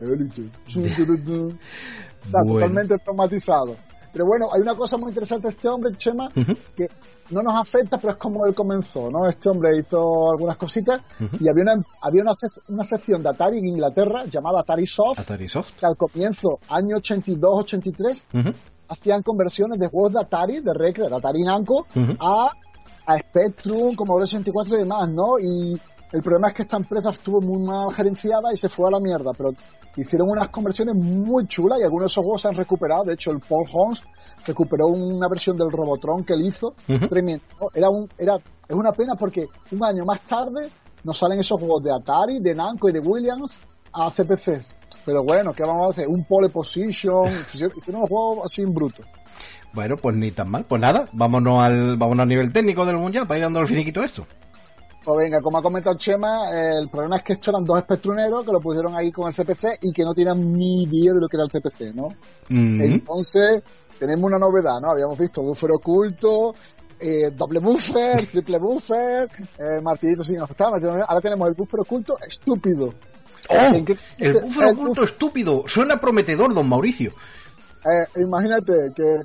Elite. 0.00 0.50
Está 2.22 2.42
bueno. 2.42 2.54
totalmente 2.54 2.98
traumatizado. 2.98 3.76
Pero 4.12 4.26
bueno, 4.26 4.46
hay 4.52 4.60
una 4.60 4.74
cosa 4.74 4.96
muy 4.96 5.10
interesante 5.10 5.48
de 5.48 5.54
este 5.54 5.68
hombre, 5.68 5.96
Chema, 5.96 6.26
uh 6.34 6.40
-huh. 6.40 6.58
que 6.76 6.86
no 7.30 7.42
nos 7.42 7.54
afecta, 7.54 7.98
pero 7.98 8.12
es 8.12 8.18
como 8.18 8.44
él 8.46 8.54
comenzó, 8.54 9.08
¿no? 9.10 9.28
Este 9.28 9.48
hombre 9.48 9.78
hizo 9.78 10.30
algunas 10.32 10.56
cositas 10.56 11.00
uh 11.20 11.24
-huh. 11.24 11.40
y 11.40 11.48
había 11.48 11.62
una, 11.62 11.84
había 12.02 12.22
una, 12.22 12.32
una, 12.68 12.84
sección 12.84 13.22
de 13.22 13.28
Atari 13.28 13.58
en 13.58 13.66
Inglaterra 13.66 14.24
llamada 14.24 14.60
Atari 14.60 14.86
Soft, 14.86 15.20
Atari 15.20 15.48
Soft. 15.48 15.72
que 15.78 15.86
al 15.86 15.96
comienzo, 15.96 16.58
año 16.68 16.96
82-83, 16.96 18.24
uh 18.34 18.38
-huh. 18.38 18.54
hacían 18.88 19.22
conversiones 19.22 19.78
de 19.78 19.88
juegos 19.88 20.12
de 20.14 20.20
Atari, 20.20 20.60
de 20.60 20.72
Recre, 20.74 21.08
de 21.08 21.16
Atari 21.16 21.42
Namco, 21.44 21.86
a, 22.18 22.50
a 23.06 23.18
Spectrum, 23.18 23.94
Commodore 23.94 24.26
64 24.26 24.74
y 24.74 24.78
demás, 24.78 25.08
¿no? 25.08 25.38
Y 25.38 25.80
el 26.12 26.22
problema 26.22 26.48
es 26.48 26.54
que 26.54 26.62
esta 26.62 26.76
empresa 26.76 27.10
estuvo 27.10 27.40
muy 27.40 27.62
mal 27.64 27.92
gerenciada 27.94 28.52
y 28.52 28.56
se 28.56 28.68
fue 28.68 28.88
a 28.88 28.90
la 28.90 29.00
mierda, 29.00 29.30
pero 29.36 29.50
hicieron 29.96 30.30
unas 30.30 30.48
conversiones 30.48 30.94
muy 30.94 31.46
chulas 31.46 31.80
y 31.80 31.84
algunos 31.84 32.04
de 32.04 32.06
esos 32.08 32.22
juegos 32.24 32.42
se 32.42 32.48
han 32.48 32.54
recuperado. 32.54 33.04
De 33.04 33.14
hecho, 33.14 33.30
el 33.30 33.40
Paul 33.40 33.66
Holmes 33.72 34.02
recuperó 34.46 34.86
una 34.88 35.28
versión 35.28 35.56
del 35.56 35.70
Robotron 35.70 36.24
que 36.24 36.34
él 36.34 36.46
hizo. 36.46 36.74
Uh 36.88 36.92
-huh. 36.92 37.08
Tremendo. 37.08 37.44
Era 37.74 37.90
un, 37.90 38.08
era, 38.18 38.36
es 38.36 38.76
una 38.76 38.92
pena 38.92 39.14
porque 39.14 39.46
un 39.72 39.84
año 39.84 40.04
más 40.04 40.20
tarde 40.22 40.70
nos 41.04 41.18
salen 41.18 41.40
esos 41.40 41.58
juegos 41.58 41.82
de 41.82 41.92
Atari, 41.92 42.40
de 42.40 42.54
Namco 42.54 42.88
y 42.88 42.92
de 42.92 43.00
Williams 43.00 43.60
a 43.92 44.10
CPC. 44.10 44.64
Pero 45.04 45.24
bueno, 45.24 45.52
¿qué 45.52 45.62
vamos 45.62 45.86
a 45.86 45.90
hacer? 45.90 46.08
Un 46.08 46.24
pole 46.24 46.50
position. 46.50 47.32
hicieron 47.52 48.02
un 48.02 48.08
juego 48.08 48.44
así 48.44 48.62
en 48.62 48.74
bruto. 48.74 49.02
Bueno, 49.72 49.96
pues 49.96 50.16
ni 50.16 50.30
tan 50.32 50.50
mal. 50.50 50.64
Pues 50.64 50.80
nada, 50.80 51.08
vámonos 51.12 51.62
al, 51.62 51.96
vámonos 51.96 52.22
al 52.24 52.28
nivel 52.28 52.52
técnico 52.52 52.84
del 52.84 52.96
Mundial 52.96 53.26
para 53.26 53.38
ir 53.38 53.44
dando 53.44 53.60
el 53.60 53.66
finiquito 53.66 54.00
a 54.00 54.04
esto. 54.04 54.26
Pues 55.02 55.16
venga, 55.16 55.40
como 55.40 55.58
ha 55.58 55.62
comentado 55.62 55.96
Chema, 55.96 56.50
el 56.52 56.88
problema 56.90 57.16
es 57.16 57.22
que 57.22 57.32
estos 57.32 57.48
eran 57.48 57.64
dos 57.64 57.78
espectruneros 57.78 58.44
que 58.44 58.52
lo 58.52 58.60
pusieron 58.60 58.94
ahí 58.94 59.10
con 59.10 59.28
el 59.28 59.34
CPC 59.34 59.78
y 59.80 59.92
que 59.92 60.04
no 60.04 60.12
tenían 60.12 60.52
ni 60.52 60.82
idea 60.82 61.14
de 61.14 61.20
lo 61.20 61.28
que 61.28 61.38
era 61.38 61.44
el 61.44 61.50
CPC, 61.50 61.94
¿no? 61.94 62.08
Entonces, 62.50 63.62
tenemos 63.98 64.28
una 64.28 64.38
novedad, 64.38 64.78
¿no? 64.80 64.90
Habíamos 64.90 65.18
visto 65.18 65.42
buffer 65.42 65.70
oculto, 65.72 66.54
eh, 66.98 67.30
doble 67.34 67.60
buffer, 67.60 68.26
triple 68.26 68.58
buffer, 68.58 69.30
eh, 69.58 69.80
martillito 69.82 70.22
sin 70.22 70.38
ajustar, 70.40 70.68
ahora 70.68 71.20
tenemos 71.22 71.48
el 71.48 71.54
buffer 71.54 71.80
oculto 71.80 72.18
estúpido. 72.26 72.92
¡Oh! 73.48 73.74
el 73.74 73.82
buffer 73.82 74.68
el 74.68 74.74
oculto 74.74 74.84
buffer... 74.84 75.04
estúpido, 75.04 75.64
suena 75.66 75.98
prometedor, 75.98 76.52
don 76.52 76.68
Mauricio. 76.68 77.12
Eh, 77.84 78.20
imagínate 78.20 78.92
que 78.94 79.20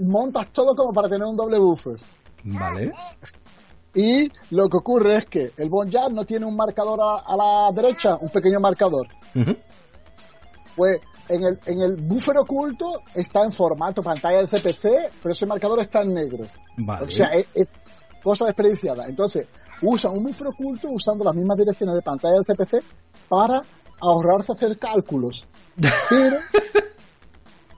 montas 0.00 0.48
todo 0.48 0.74
como 0.74 0.92
para 0.92 1.08
tener 1.08 1.26
un 1.26 1.36
doble 1.36 1.58
buffer. 1.58 1.96
Vale. 2.44 2.92
Y 3.94 4.30
lo 4.50 4.68
que 4.68 4.78
ocurre 4.78 5.16
es 5.16 5.26
que 5.26 5.50
el 5.58 5.68
Bonjar 5.68 6.12
no 6.12 6.24
tiene 6.24 6.46
un 6.46 6.56
marcador 6.56 6.98
a, 7.00 7.18
a, 7.26 7.36
la 7.36 7.72
derecha, 7.74 8.16
un 8.20 8.30
pequeño 8.30 8.58
marcador. 8.58 9.06
Uh 9.34 9.40
-huh. 9.40 9.58
Pues 10.74 11.00
en 11.28 11.42
el, 11.42 11.60
en 11.66 11.80
el 11.82 11.96
buffer 11.96 12.38
oculto 12.38 13.02
está 13.14 13.44
en 13.44 13.52
formato 13.52 14.02
pantalla 14.02 14.38
del 14.38 14.48
CPC, 14.48 15.12
pero 15.22 15.32
ese 15.32 15.46
marcador 15.46 15.80
está 15.80 16.02
en 16.02 16.14
negro. 16.14 16.46
Vale. 16.78 17.06
O 17.06 17.10
sea, 17.10 17.26
es, 17.28 17.46
es 17.54 17.68
cosa 18.22 18.46
desperdiciada. 18.46 19.06
Entonces, 19.06 19.46
usan 19.82 20.12
un 20.12 20.24
buffer 20.24 20.48
oculto 20.48 20.88
usando 20.90 21.24
las 21.24 21.34
mismas 21.34 21.58
direcciones 21.58 21.94
de 21.94 22.02
pantalla 22.02 22.34
del 22.34 22.44
CPC 22.44 22.82
para 23.28 23.60
ahorrarse 24.00 24.52
hacer 24.52 24.78
cálculos. 24.78 25.46
Pero 26.08 26.38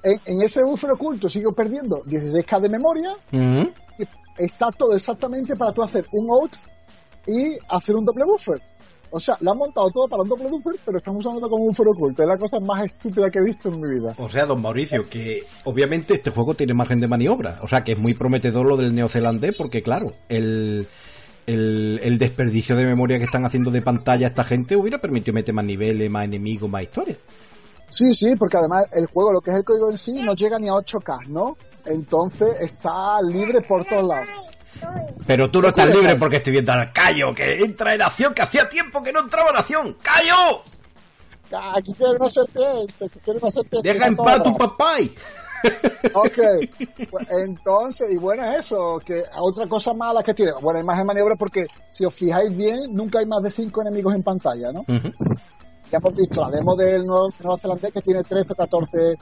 en, 0.04 0.20
en, 0.26 0.42
ese 0.42 0.62
buffer 0.62 0.92
oculto 0.92 1.28
sigo 1.28 1.52
perdiendo 1.52 2.04
16K 2.04 2.60
de 2.60 2.68
memoria. 2.68 3.10
Uh 3.32 3.36
-huh 3.36 3.83
está 4.38 4.70
todo 4.70 4.94
exactamente 4.94 5.56
para 5.56 5.72
tú 5.72 5.82
hacer 5.82 6.06
un 6.12 6.30
out 6.30 6.52
y 7.26 7.56
hacer 7.68 7.94
un 7.96 8.04
doble 8.04 8.24
buffer. 8.24 8.60
O 9.10 9.20
sea, 9.20 9.36
le 9.40 9.48
han 9.48 9.56
montado 9.56 9.88
todo 9.90 10.08
para 10.08 10.22
un 10.22 10.28
doble 10.28 10.48
buffer, 10.48 10.74
pero 10.84 10.98
estamos 10.98 11.24
usando 11.24 11.48
como 11.48 11.62
un 11.62 11.68
buffer 11.68 11.86
oculto. 11.86 12.22
Es 12.22 12.28
la 12.28 12.36
cosa 12.36 12.58
más 12.58 12.86
estúpida 12.86 13.30
que 13.30 13.38
he 13.38 13.44
visto 13.44 13.68
en 13.68 13.80
mi 13.80 14.00
vida. 14.00 14.14
O 14.18 14.28
sea, 14.28 14.44
don 14.44 14.60
Mauricio, 14.60 15.08
que 15.08 15.44
obviamente 15.62 16.14
este 16.14 16.30
juego 16.30 16.54
tiene 16.54 16.74
margen 16.74 16.98
de 16.98 17.06
maniobra. 17.06 17.58
O 17.62 17.68
sea, 17.68 17.84
que 17.84 17.92
es 17.92 17.98
muy 17.98 18.14
prometedor 18.14 18.66
lo 18.66 18.76
del 18.76 18.92
neozelandés, 18.92 19.56
porque 19.56 19.82
claro, 19.82 20.06
el, 20.28 20.88
el, 21.46 22.00
el 22.02 22.18
desperdicio 22.18 22.74
de 22.74 22.86
memoria 22.86 23.18
que 23.18 23.24
están 23.24 23.44
haciendo 23.44 23.70
de 23.70 23.82
pantalla 23.82 24.26
esta 24.26 24.42
gente 24.42 24.76
hubiera 24.76 25.00
permitido 25.00 25.32
meter 25.34 25.54
más 25.54 25.64
niveles, 25.64 26.10
más 26.10 26.24
enemigos, 26.24 26.68
más 26.68 26.82
historias. 26.82 27.18
Sí, 27.90 28.12
sí, 28.14 28.34
porque 28.36 28.56
además 28.56 28.86
el 28.92 29.06
juego, 29.06 29.32
lo 29.32 29.40
que 29.40 29.50
es 29.50 29.56
el 29.56 29.64
código 29.64 29.92
en 29.92 29.98
sí, 29.98 30.20
no 30.22 30.34
llega 30.34 30.58
ni 30.58 30.68
a 30.68 30.72
8K, 30.72 31.28
¿no? 31.28 31.56
Entonces 31.86 32.56
está 32.60 33.20
libre 33.22 33.60
por 33.60 33.84
todos 33.84 34.04
lados. 34.04 34.54
Pero 35.26 35.50
tú 35.50 35.62
no 35.62 35.68
estás 35.68 35.94
libre 35.94 36.16
porque 36.16 36.36
estoy 36.36 36.52
viendo 36.52 36.72
al 36.72 36.92
Cayo 36.92 37.34
que 37.34 37.62
entra 37.62 37.94
en 37.94 38.02
acción, 38.02 38.34
que 38.34 38.42
hacía 38.42 38.68
tiempo 38.68 39.02
que 39.02 39.12
no 39.12 39.20
entraba 39.20 39.50
en 39.50 39.56
acción. 39.56 39.96
¡Cayo! 40.02 40.62
Aquí 41.74 41.92
quiero 41.94 42.14
una 42.18 42.30
serpiente, 42.30 43.08
quiero 43.22 43.38
una 43.40 43.50
serpiente. 43.50 43.92
Deja 43.92 44.06
en 44.06 44.16
paz 44.16 44.42
tu 44.42 44.56
papá. 44.56 44.96
ok, 46.14 46.38
pues 47.10 47.26
entonces, 47.30 48.12
y 48.12 48.16
bueno, 48.16 48.44
es 48.44 48.66
eso, 48.66 49.00
que 49.04 49.22
otra 49.38 49.66
cosa 49.66 49.94
mala 49.94 50.22
que 50.22 50.34
tiene, 50.34 50.52
bueno, 50.60 50.78
hay 50.78 50.84
más 50.84 50.98
de 50.98 51.04
maniobra 51.04 51.36
porque 51.36 51.66
si 51.90 52.04
os 52.04 52.14
fijáis 52.14 52.54
bien, 52.54 52.80
nunca 52.90 53.20
hay 53.20 53.26
más 53.26 53.42
de 53.42 53.50
5 53.50 53.80
enemigos 53.82 54.14
en 54.14 54.22
pantalla, 54.22 54.72
¿no? 54.72 54.80
Uh 54.80 55.00
-huh. 55.00 55.38
Ya 55.90 55.98
hemos 55.98 56.14
visto 56.14 56.40
la 56.40 56.50
demo 56.50 56.76
del 56.76 57.06
Nuevo, 57.06 57.28
Nueva 57.40 57.56
Zelanda 57.56 57.90
que 57.90 58.02
tiene 58.02 58.22
13 58.22 58.52
o 58.52 58.56
14 58.56 59.14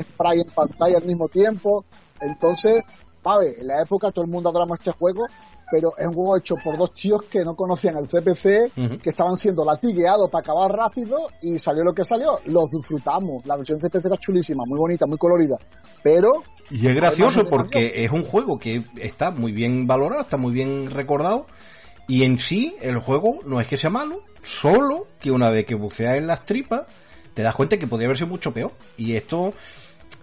spray 0.00 0.40
en 0.40 0.48
pantalla 0.48 0.98
al 0.98 1.04
mismo 1.04 1.28
tiempo, 1.28 1.84
entonces, 2.20 2.82
Pave, 3.22 3.54
en 3.60 3.66
la 3.66 3.82
época 3.82 4.10
todo 4.10 4.24
el 4.24 4.30
mundo 4.30 4.50
adoramos 4.50 4.78
este 4.78 4.92
juego, 4.92 5.26
pero 5.70 5.90
es 5.98 6.06
un 6.06 6.14
juego 6.14 6.36
hecho 6.36 6.54
por 6.62 6.78
dos 6.78 6.94
tíos 6.94 7.22
que 7.26 7.44
no 7.44 7.56
conocían 7.56 7.96
el 7.96 8.06
CPC, 8.06 8.70
uh 8.76 8.80
-huh. 8.80 9.00
que 9.00 9.10
estaban 9.10 9.36
siendo 9.36 9.64
latigueados 9.64 10.30
para 10.30 10.40
acabar 10.40 10.70
rápido 10.70 11.28
y 11.42 11.58
salió 11.58 11.82
lo 11.82 11.92
que 11.92 12.04
salió. 12.04 12.38
Los 12.46 12.70
disfrutamos. 12.70 13.44
La 13.46 13.56
versión 13.56 13.80
CPC 13.80 14.06
era 14.06 14.16
chulísima, 14.16 14.62
muy 14.66 14.78
bonita, 14.78 15.06
muy 15.06 15.18
colorida. 15.18 15.56
Pero. 16.02 16.44
Y 16.70 16.86
es 16.86 16.94
gracioso 16.94 17.44
porque 17.50 18.04
es 18.04 18.10
un 18.10 18.22
juego 18.22 18.58
que 18.58 18.84
está 18.96 19.30
muy 19.30 19.52
bien 19.52 19.86
valorado, 19.86 20.22
está 20.22 20.36
muy 20.36 20.52
bien 20.52 20.90
recordado. 20.90 21.46
Y 22.08 22.22
en 22.22 22.38
sí, 22.38 22.76
el 22.80 22.98
juego 22.98 23.40
no 23.44 23.60
es 23.60 23.66
que 23.66 23.76
sea 23.76 23.90
malo, 23.90 24.20
solo 24.42 25.08
que 25.18 25.32
una 25.32 25.50
vez 25.50 25.66
que 25.66 25.74
buceas 25.74 26.16
en 26.16 26.28
las 26.28 26.44
tripas, 26.44 26.82
te 27.34 27.42
das 27.42 27.54
cuenta 27.54 27.76
que 27.76 27.88
podría 27.88 28.06
haber 28.06 28.16
sido 28.16 28.28
mucho 28.28 28.52
peor. 28.52 28.72
Y 28.96 29.14
esto 29.14 29.52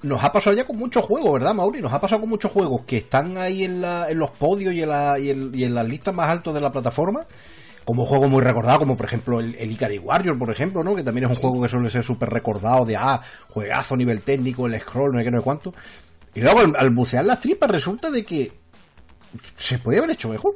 nos 0.03 0.23
ha 0.23 0.31
pasado 0.31 0.55
ya 0.55 0.65
con 0.65 0.77
muchos 0.77 1.03
juegos, 1.03 1.33
¿verdad, 1.33 1.53
Mauri? 1.53 1.81
Nos 1.81 1.91
ha 1.93 1.99
pasado 1.99 2.21
con 2.21 2.29
muchos 2.29 2.51
juegos 2.51 2.81
que 2.85 2.97
están 2.97 3.37
ahí 3.37 3.63
en, 3.63 3.81
la, 3.81 4.09
en 4.09 4.19
los 4.19 4.29
podios 4.31 4.73
y 4.73 4.83
en, 4.83 4.89
la, 4.89 5.17
y, 5.19 5.29
en, 5.31 5.51
y 5.53 5.63
en 5.63 5.73
las 5.73 5.87
listas 5.87 6.13
más 6.13 6.29
altas 6.29 6.53
de 6.53 6.61
la 6.61 6.71
plataforma. 6.71 7.25
Como 7.85 8.05
juego 8.05 8.29
muy 8.29 8.41
recordado, 8.41 8.79
como 8.79 8.95
por 8.95 9.07
ejemplo 9.07 9.41
el, 9.41 9.55
el 9.55 9.71
Ikari 9.71 9.99
Warrior, 9.99 10.37
por 10.37 10.49
ejemplo, 10.49 10.83
¿no? 10.83 10.95
Que 10.95 11.03
también 11.03 11.25
es 11.25 11.31
un 11.31 11.35
sí. 11.35 11.41
juego 11.41 11.61
que 11.61 11.67
suele 11.67 11.89
ser 11.89 12.03
súper 12.03 12.29
recordado 12.29 12.85
de, 12.85 12.95
ah, 12.95 13.19
juegazo 13.49 13.95
a 13.95 13.97
nivel 13.97 14.23
técnico, 14.23 14.67
el 14.67 14.79
scroll, 14.79 15.11
no 15.11 15.19
sé 15.19 15.25
qué, 15.25 15.31
no 15.31 15.39
sé 15.39 15.43
cuánto. 15.43 15.73
Y 16.33 16.39
luego 16.41 16.59
al, 16.59 16.73
al 16.77 16.91
bucear 16.91 17.25
las 17.25 17.41
tripas 17.41 17.69
resulta 17.69 18.09
de 18.09 18.23
que 18.23 18.53
se 19.57 19.79
podía 19.79 19.99
haber 19.99 20.11
hecho 20.11 20.29
mejor. 20.29 20.53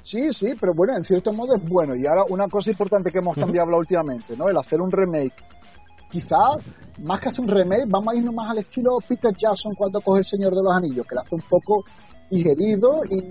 Sí, 0.00 0.32
sí, 0.32 0.54
pero 0.58 0.72
bueno, 0.74 0.96
en 0.96 1.04
cierto 1.04 1.30
modo 1.34 1.56
es 1.56 1.62
bueno. 1.62 1.94
Y 1.94 2.06
ahora 2.06 2.24
una 2.30 2.48
cosa 2.48 2.70
importante 2.70 3.10
que 3.10 3.18
hemos 3.18 3.36
cambiado 3.36 3.68
uh 3.68 3.72
-huh. 3.72 3.78
últimamente, 3.80 4.34
¿no? 4.34 4.48
El 4.48 4.56
hacer 4.56 4.80
un 4.80 4.90
remake 4.90 5.34
quizás 6.10 6.56
más 7.00 7.20
que 7.20 7.28
hacer 7.28 7.40
un 7.40 7.48
remake, 7.48 7.86
vamos 7.88 8.14
a 8.14 8.16
irnos 8.16 8.34
más 8.34 8.50
al 8.50 8.58
estilo 8.58 8.98
Peter 9.06 9.34
Jackson 9.36 9.74
cuando 9.74 10.00
coge 10.00 10.18
El 10.20 10.24
Señor 10.24 10.54
de 10.54 10.62
los 10.62 10.74
Anillos, 10.74 11.06
que 11.06 11.14
lo 11.14 11.20
hace 11.20 11.34
un 11.34 11.42
poco 11.42 11.84
digerido 12.30 13.02
y 13.10 13.28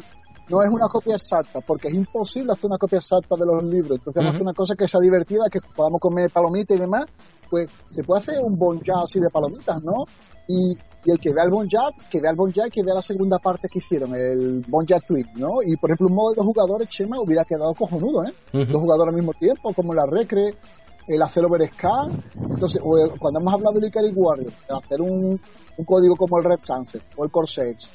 no 0.50 0.62
es 0.62 0.70
una 0.70 0.88
copia 0.88 1.16
exacta, 1.16 1.60
porque 1.60 1.90
es 1.90 1.94
imposible 1.94 2.54
hacer 2.54 2.70
una 2.70 2.78
copia 2.78 2.98
exacta 2.98 3.36
de 3.36 3.46
los 3.46 3.64
libros. 3.64 3.98
Entonces, 4.00 4.16
vamos 4.16 4.16
uh 4.16 4.24
-huh. 4.24 4.28
a 4.28 4.36
hacer 4.36 4.42
una 4.44 4.54
cosa 4.54 4.76
que 4.76 4.88
sea 4.88 5.02
divertida, 5.02 5.50
que 5.52 5.60
podamos 5.76 6.00
comer 6.00 6.32
palomitas 6.32 6.78
y 6.78 6.80
demás, 6.80 7.06
pues 7.50 7.68
se 7.90 8.04
puede 8.04 8.20
hacer 8.22 8.40
un 8.42 8.58
bon 8.58 8.82
así 9.04 9.20
de 9.20 9.30
palomitas, 9.30 9.82
¿no? 9.84 10.06
Y, 10.48 10.78
y 11.04 11.12
el 11.12 11.20
que 11.20 11.34
vea 11.34 11.44
el 11.44 11.52
bon 11.52 11.68
que 11.68 12.22
vea 12.22 12.32
el 12.32 12.38
bon 12.38 12.50
y 12.50 12.70
que 12.70 12.84
vea 12.84 12.96
la 12.96 13.02
segunda 13.02 13.38
parte 13.40 13.68
que 13.68 13.80
hicieron, 13.80 14.16
el 14.16 14.64
bon 14.68 14.86
Twin, 14.86 15.28
¿no? 15.36 15.62
Y 15.66 15.76
por 15.76 15.90
ejemplo, 15.90 16.08
un 16.08 16.16
modo 16.16 16.32
de 16.32 16.36
dos 16.38 16.46
jugadores, 16.46 16.88
Chema, 16.90 17.20
hubiera 17.20 17.44
quedado 17.44 17.74
cojonudo, 17.74 18.24
¿eh? 18.24 18.34
Dos 18.54 18.82
jugadores 18.82 19.12
al 19.14 19.16
mismo 19.16 19.34
tiempo, 19.34 19.74
como 19.74 19.94
la 19.94 20.06
Recre, 20.06 20.56
el 21.08 21.22
hacer 21.22 21.46
Overscan. 21.46 22.24
Entonces, 22.36 22.82
cuando 23.20 23.40
hemos 23.40 23.54
hablado 23.54 23.80
de 23.80 23.88
Ikari 23.88 24.12
Warrior, 24.14 24.52
hacer 24.70 25.02
un, 25.02 25.40
un, 25.78 25.86
código 25.86 26.16
como 26.16 26.38
el 26.40 26.44
Red 26.44 26.62
Sunset 26.62 27.04
o 27.16 27.26
el 27.26 27.32
Corsage, 27.32 27.90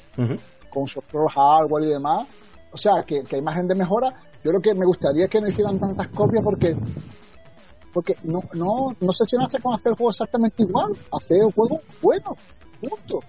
con 0.69 0.87
software 0.87 1.31
hardware 1.33 1.83
y 1.83 1.89
demás, 1.89 2.27
o 2.71 2.77
sea, 2.77 3.03
que, 3.03 3.23
que 3.23 3.35
hay 3.35 3.41
margen 3.41 3.67
de 3.67 3.75
mejora. 3.75 4.13
Yo 4.43 4.51
creo 4.51 4.61
que 4.61 4.75
me 4.75 4.85
gustaría 4.85 5.27
que 5.27 5.39
no 5.39 5.47
hicieran 5.47 5.79
tantas 5.79 6.09
copias 6.09 6.43
porque 6.43 6.75
porque 7.93 8.15
no, 8.23 8.39
no, 8.53 8.95
no 8.99 9.13
sé 9.13 9.25
si 9.25 9.37
no 9.37 9.45
hace 9.45 9.59
con 9.59 9.75
hacer 9.75 9.91
el 9.91 9.97
juego 9.97 10.09
exactamente 10.09 10.63
igual, 10.63 10.93
hacer 11.11 11.43
el 11.43 11.53
juego 11.53 11.79
bueno, 12.01 12.35
punto. 12.81 13.19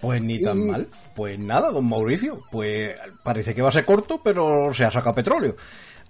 Pues 0.00 0.22
ni 0.22 0.40
tan 0.40 0.66
mal. 0.66 0.88
Pues 1.14 1.38
nada, 1.38 1.70
don 1.70 1.88
Mauricio. 1.88 2.40
Pues 2.50 2.96
parece 3.24 3.54
que 3.54 3.62
va 3.62 3.68
a 3.68 3.72
ser 3.72 3.84
corto, 3.84 4.20
pero 4.22 4.72
se 4.72 4.84
ha 4.84 4.90
sacado 4.90 5.14
petróleo. 5.14 5.56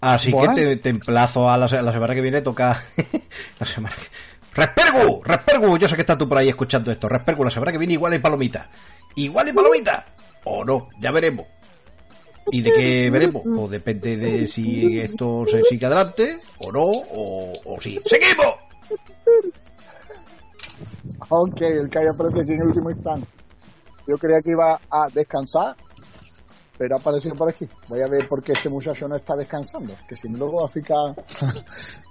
Así 0.00 0.32
que 0.32 0.48
te, 0.54 0.76
te, 0.76 0.88
emplazo 0.90 1.50
a 1.50 1.58
la, 1.58 1.68
semana 1.68 2.14
que 2.14 2.20
viene, 2.20 2.40
toca. 2.42 2.84
la 3.58 3.66
semana 3.66 3.94
que. 3.96 4.06
¡Respergu! 4.54 5.22
¡Respergu! 5.24 5.78
Yo 5.78 5.88
sé 5.88 5.94
que 5.94 6.02
estás 6.02 6.18
tú 6.18 6.28
por 6.28 6.38
ahí 6.38 6.48
escuchando 6.48 6.90
esto. 6.90 7.08
Respergu, 7.08 7.44
la 7.44 7.50
semana 7.50 7.72
que 7.72 7.78
viene 7.78 7.94
igual 7.94 8.12
hay 8.12 8.18
palomita. 8.18 8.68
¿Igual 9.16 9.48
hay 9.48 9.52
palomita? 9.52 10.06
O 10.44 10.64
no, 10.64 10.88
ya 11.00 11.10
veremos. 11.10 11.46
¿Y 12.50 12.62
de 12.62 12.72
qué 12.72 13.10
veremos? 13.10 13.42
Pues 13.56 13.70
depende 13.70 14.16
de 14.16 14.46
si 14.46 14.98
esto 15.00 15.44
se 15.50 15.62
sigue 15.62 15.86
adelante 15.86 16.38
o 16.58 16.72
no, 16.72 16.82
o, 16.84 17.52
o 17.64 17.80
si. 17.80 17.98
¡Seguimos! 18.00 18.54
Ok, 21.28 21.60
el 21.62 21.90
que 21.90 21.98
haya 21.98 22.10
aparecido 22.10 22.42
aquí 22.42 22.52
en 22.52 22.60
el 22.60 22.68
último 22.68 22.90
instante. 22.90 23.26
Yo 24.06 24.16
creía 24.16 24.40
que 24.40 24.52
iba 24.52 24.80
a 24.90 25.08
descansar, 25.12 25.76
pero 26.78 26.96
ha 26.96 26.98
aparecido 26.98 27.34
por 27.34 27.50
aquí. 27.50 27.68
Voy 27.88 28.00
a 28.00 28.06
ver 28.06 28.28
por 28.28 28.42
qué 28.42 28.52
este 28.52 28.68
muchacho 28.68 29.08
no 29.08 29.16
está 29.16 29.34
descansando, 29.34 29.96
que 30.08 30.16
si 30.16 30.28
no 30.28 30.38
luego 30.38 30.60
va 30.60 30.66
a 30.66 30.68
ficar... 30.68 31.14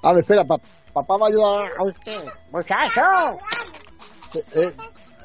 a 0.04 0.14
ver, 0.14 0.24
espera, 0.24 0.44
papá 0.44 1.18
va 1.18 1.28
a 1.28 1.30
ayudar 1.30 1.72
a 1.78 1.84
usted. 1.84 2.26
¡Muchacho! 2.52 3.02
eh, 4.56 4.74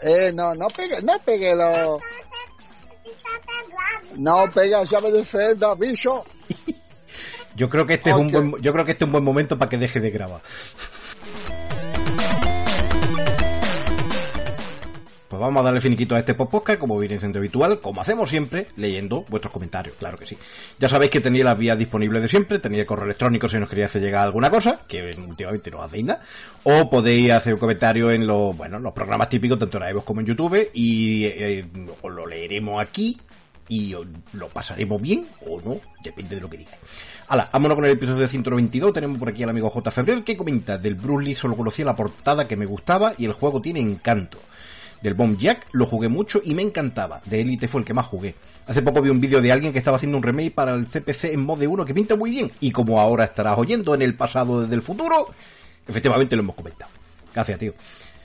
eh, 0.04 0.32
no, 0.32 0.54
no 0.54 0.68
pegue, 0.68 1.02
no 1.02 1.18
pegue 1.24 1.54
los... 1.56 1.98
No 4.16 4.44
pega 4.54 4.84
llave 4.84 5.10
de 5.10 5.24
celda, 5.24 5.74
bicho. 5.74 6.24
yo 7.56 7.68
creo 7.68 7.84
que 7.84 7.94
este 7.94 8.10
es 8.10 8.16
un 8.16 8.28
buen, 8.28 8.62
yo 8.62 8.72
creo 8.72 8.84
que 8.84 8.92
este 8.92 9.04
es 9.04 9.06
un 9.06 9.12
buen 9.12 9.24
momento 9.24 9.58
para 9.58 9.68
que 9.68 9.78
deje 9.78 10.00
de 10.00 10.10
grabar. 10.10 10.40
Vamos 15.42 15.60
a 15.60 15.64
darle 15.64 15.80
finiquito 15.80 16.14
a 16.14 16.20
este 16.20 16.34
podcast, 16.34 16.78
como 16.78 16.98
viene 16.98 17.18
siendo 17.18 17.38
habitual, 17.38 17.80
como 17.80 18.00
hacemos 18.00 18.30
siempre, 18.30 18.68
leyendo 18.76 19.24
vuestros 19.28 19.52
comentarios, 19.52 19.96
claro 19.96 20.16
que 20.16 20.26
sí. 20.26 20.38
Ya 20.78 20.88
sabéis 20.88 21.10
que 21.10 21.20
tenía 21.20 21.44
las 21.44 21.58
vías 21.58 21.78
disponibles 21.78 22.22
de 22.22 22.28
siempre, 22.28 22.58
tenía 22.58 22.86
correo 22.86 23.04
electrónico 23.04 23.48
si 23.48 23.58
nos 23.58 23.68
quería 23.68 23.86
hacer 23.86 24.02
llegar 24.02 24.24
alguna 24.24 24.50
cosa, 24.50 24.80
que 24.86 25.10
últimamente 25.18 25.70
no 25.70 25.82
hacéis 25.82 26.04
nada, 26.04 26.22
o 26.62 26.88
podéis 26.88 27.32
hacer 27.32 27.54
un 27.54 27.60
comentario 27.60 28.10
en 28.10 28.26
los, 28.26 28.56
bueno, 28.56 28.78
los 28.78 28.92
programas 28.92 29.28
típicos, 29.28 29.58
tanto 29.58 29.78
en 29.78 29.90
iVoox 29.90 30.04
como 30.04 30.20
en 30.20 30.26
YouTube, 30.26 30.70
y 30.72 31.24
eh, 31.24 31.66
os 32.00 32.12
lo 32.12 32.26
leeremos 32.26 32.80
aquí, 32.80 33.18
y 33.68 33.94
lo 34.34 34.48
pasaremos 34.48 35.00
bien 35.00 35.26
o 35.46 35.60
no, 35.60 35.80
depende 36.04 36.36
de 36.36 36.40
lo 36.40 36.50
que 36.50 36.58
digáis. 36.58 36.78
Hala, 37.28 37.48
vámonos 37.50 37.76
con 37.76 37.86
el 37.86 37.92
episodio 37.92 38.20
de 38.20 38.28
192. 38.28 38.92
Tenemos 38.92 39.18
por 39.18 39.30
aquí 39.30 39.42
al 39.42 39.48
amigo 39.48 39.70
J. 39.70 39.90
Febrero 39.90 40.22
que 40.22 40.36
comenta: 40.36 40.76
Del 40.76 40.96
Bruce 40.96 41.24
Lee 41.24 41.34
solo 41.34 41.56
conocía 41.56 41.86
la 41.86 41.96
portada 41.96 42.46
que 42.46 42.58
me 42.58 42.66
gustaba 42.66 43.14
y 43.16 43.24
el 43.24 43.32
juego 43.32 43.62
tiene 43.62 43.80
encanto. 43.80 44.38
Del 45.02 45.14
Bomb 45.14 45.36
Jack 45.36 45.66
lo 45.72 45.86
jugué 45.86 46.08
mucho 46.08 46.40
y 46.44 46.54
me 46.54 46.62
encantaba. 46.62 47.20
De 47.24 47.40
Elite 47.40 47.68
fue 47.68 47.80
el 47.80 47.86
que 47.86 47.94
más 47.94 48.06
jugué. 48.06 48.34
Hace 48.66 48.82
poco 48.82 49.02
vi 49.02 49.10
un 49.10 49.20
vídeo 49.20 49.42
de 49.42 49.50
alguien 49.50 49.72
que 49.72 49.78
estaba 49.78 49.96
haciendo 49.96 50.16
un 50.16 50.22
remake 50.22 50.52
para 50.52 50.74
el 50.74 50.86
CPC 50.86 51.32
en 51.32 51.40
mod 51.40 51.58
de 51.58 51.66
1 51.66 51.84
que 51.84 51.94
pinta 51.94 52.14
muy 52.14 52.30
bien. 52.30 52.50
Y 52.60 52.70
como 52.70 53.00
ahora 53.00 53.24
estarás 53.24 53.58
oyendo 53.58 53.94
en 53.94 54.02
el 54.02 54.14
pasado 54.14 54.62
desde 54.62 54.74
el 54.74 54.82
futuro, 54.82 55.28
efectivamente 55.88 56.36
lo 56.36 56.42
hemos 56.42 56.54
comentado. 56.54 56.90
Gracias, 57.34 57.58
tío. 57.58 57.74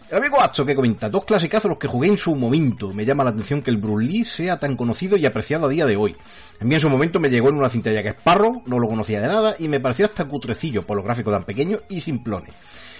El 0.09 0.19
amigo 0.19 0.41
Acho 0.41 0.65
que 0.65 0.73
comenta, 0.73 1.09
dos 1.09 1.25
clasicazos 1.25 1.67
los 1.67 1.77
que 1.77 1.87
jugué 1.89 2.07
en 2.07 2.17
su 2.17 2.33
momento. 2.33 2.93
Me 2.93 3.03
llama 3.03 3.25
la 3.25 3.31
atención 3.31 3.61
que 3.61 3.71
el 3.71 3.75
Bruce 3.75 4.23
sea 4.23 4.57
tan 4.57 4.77
conocido 4.77 5.17
y 5.17 5.25
apreciado 5.25 5.65
a 5.65 5.69
día 5.69 5.85
de 5.85 5.97
hoy. 5.97 6.15
A 6.61 6.63
mí 6.63 6.75
en 6.75 6.79
su 6.79 6.89
momento 6.89 7.19
me 7.19 7.29
llegó 7.29 7.49
en 7.49 7.55
una 7.55 7.67
cinta 7.67 7.91
ya 7.91 8.01
que 8.01 8.09
es 8.09 8.15
parro, 8.15 8.61
no 8.67 8.79
lo 8.79 8.87
conocía 8.87 9.19
de 9.19 9.27
nada 9.27 9.57
y 9.59 9.67
me 9.67 9.81
pareció 9.81 10.05
hasta 10.05 10.23
cutrecillo 10.23 10.85
por 10.85 10.95
los 10.95 11.03
gráficos 11.03 11.33
tan 11.33 11.43
pequeños 11.43 11.81
y 11.89 11.99
simplones. 11.99 12.53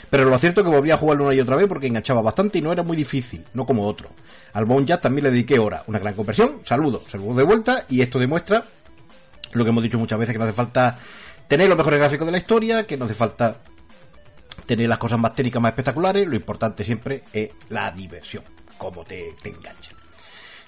Pero 0.10 0.26
lo 0.26 0.38
cierto 0.38 0.62
es 0.62 0.66
que 0.66 0.76
volví 0.76 0.92
a 0.92 0.98
jugarlo 0.98 1.24
una 1.24 1.34
y 1.34 1.40
otra 1.40 1.56
vez 1.56 1.68
porque 1.68 1.88
enganchaba 1.88 2.22
bastante 2.22 2.60
y 2.60 2.62
no 2.62 2.74
era 2.74 2.84
muy 2.84 2.98
difícil, 2.98 3.46
no 3.54 3.66
como 3.66 3.86
otro. 3.86 4.10
Al 4.52 4.66
Bone 4.66 4.86
Jazz 4.86 5.00
también 5.00 5.24
le 5.24 5.32
dediqué 5.32 5.60
hora, 5.60 5.84
una 5.88 6.00
gran 6.00 6.14
conversión, 6.14 6.60
saludos, 6.66 7.04
saludos 7.10 7.38
de 7.38 7.44
vuelta 7.44 7.84
y 7.88 8.02
esto 8.02 8.20
demuestra 8.20 8.66
lo 9.54 9.64
que 9.64 9.70
hemos 9.70 9.84
dicho 9.84 9.98
muchas 9.98 10.20
veces 10.20 10.34
que 10.34 10.40
no 10.40 10.44
hace 10.44 10.54
falta 10.54 11.00
tener 11.48 11.70
los 11.70 11.78
mejores 11.78 12.00
gráficos 12.00 12.26
de 12.26 12.34
la 12.34 12.38
historia, 12.38 12.86
que 12.86 12.98
no 12.98 13.06
hace 13.06 13.16
falta 13.16 13.60
tener 14.68 14.88
las 14.88 15.00
cosas 15.00 15.18
más 15.18 15.34
técnicas, 15.34 15.62
más 15.62 15.72
espectaculares, 15.72 16.28
lo 16.28 16.36
importante 16.36 16.84
siempre 16.84 17.24
es 17.34 17.50
la 17.70 17.90
diversión, 17.92 18.44
como 18.78 19.04
te, 19.04 19.34
te 19.42 19.50
engancha. 19.50 19.92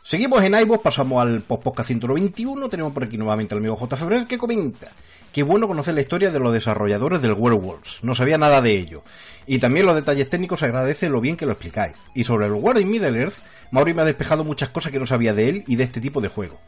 Seguimos 0.01 0.43
en 0.43 0.55
iVoox, 0.55 0.81
pasamos 0.81 1.21
al 1.21 1.41
podcast 1.41 1.87
121, 1.87 2.69
tenemos 2.69 2.93
por 2.93 3.03
aquí 3.03 3.17
nuevamente 3.17 3.53
al 3.53 3.59
amigo 3.59 3.75
J. 3.75 3.95
Febrer 3.95 4.25
que 4.25 4.39
comenta 4.39 4.87
Qué 5.31 5.43
bueno 5.43 5.67
conocer 5.67 5.93
la 5.93 6.01
historia 6.01 6.31
de 6.31 6.39
los 6.39 6.51
desarrolladores 6.51 7.21
del 7.21 7.33
Werewolves, 7.33 7.99
no 8.01 8.15
sabía 8.15 8.39
nada 8.39 8.63
de 8.63 8.71
ello. 8.71 9.03
Y 9.45 9.59
también 9.59 9.85
los 9.85 9.93
detalles 9.93 10.27
técnicos 10.27 10.63
agradece 10.63 11.07
lo 11.07 11.21
bien 11.21 11.37
que 11.37 11.45
lo 11.45 11.51
explicáis. 11.51 11.93
Y 12.15 12.23
sobre 12.23 12.47
el 12.47 12.53
War 12.53 12.79
in 12.79 12.89
Middle 12.89 13.19
Earth, 13.19 13.43
Mauri 13.69 13.93
me 13.93 14.01
ha 14.01 14.05
despejado 14.05 14.43
muchas 14.43 14.69
cosas 14.69 14.91
que 14.91 14.99
no 14.99 15.05
sabía 15.05 15.33
de 15.35 15.49
él 15.49 15.63
y 15.67 15.75
de 15.75 15.83
este 15.83 16.01
tipo 16.01 16.19
de 16.19 16.29
juego. 16.29 16.59